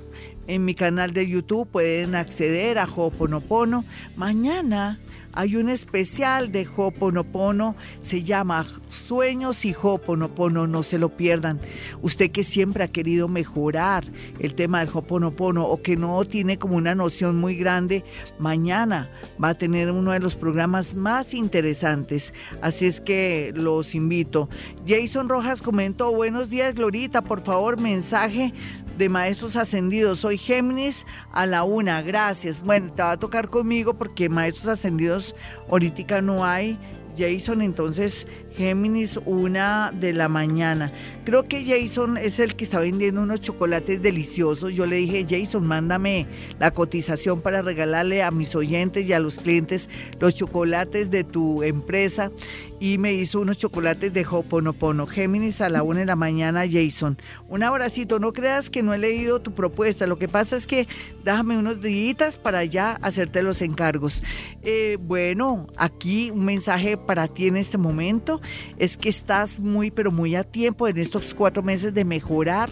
[0.48, 3.86] En mi canal de YouTube pueden acceder a Hoponopono.
[4.16, 5.00] Mañana
[5.38, 11.60] hay un especial de Hoponopono, se llama Sueños y Hoponopono, no se lo pierdan.
[12.02, 14.04] Usted que siempre ha querido mejorar
[14.40, 18.04] el tema del Hoponopono o que no tiene como una noción muy grande,
[18.40, 19.12] mañana
[19.42, 22.34] va a tener uno de los programas más interesantes.
[22.64, 24.50] Así es que los invito.
[24.88, 28.56] Jason Rojas comentó, buenos días Glorita, por favor mensaje
[28.98, 30.20] de Maestros Ascendidos.
[30.20, 32.62] Soy Géminis a la una, gracias.
[32.62, 35.36] Bueno, te va a tocar conmigo porque Maestros Ascendidos
[35.70, 36.78] ahorita no hay.
[37.18, 40.92] Jason, entonces Géminis, una de la mañana.
[41.26, 44.74] Creo que Jason es el que está vendiendo unos chocolates deliciosos.
[44.74, 46.26] Yo le dije, Jason, mándame
[46.60, 49.90] la cotización para regalarle a mis oyentes y a los clientes
[50.20, 52.32] los chocolates de tu empresa.
[52.80, 55.08] Y me hizo unos chocolates de Hoponopono.
[55.08, 57.18] Géminis a la una de la mañana, Jason.
[57.50, 58.20] Un abracito.
[58.20, 60.08] No creas que no he leído tu propuesta.
[60.08, 60.88] Lo que pasa es que
[61.24, 64.24] déjame unos días para ya hacerte los encargos.
[64.62, 68.42] Eh, bueno, aquí un mensaje para ti en este momento
[68.78, 72.70] es que estás muy, pero muy a tiempo en estos cuatro meses de mejorar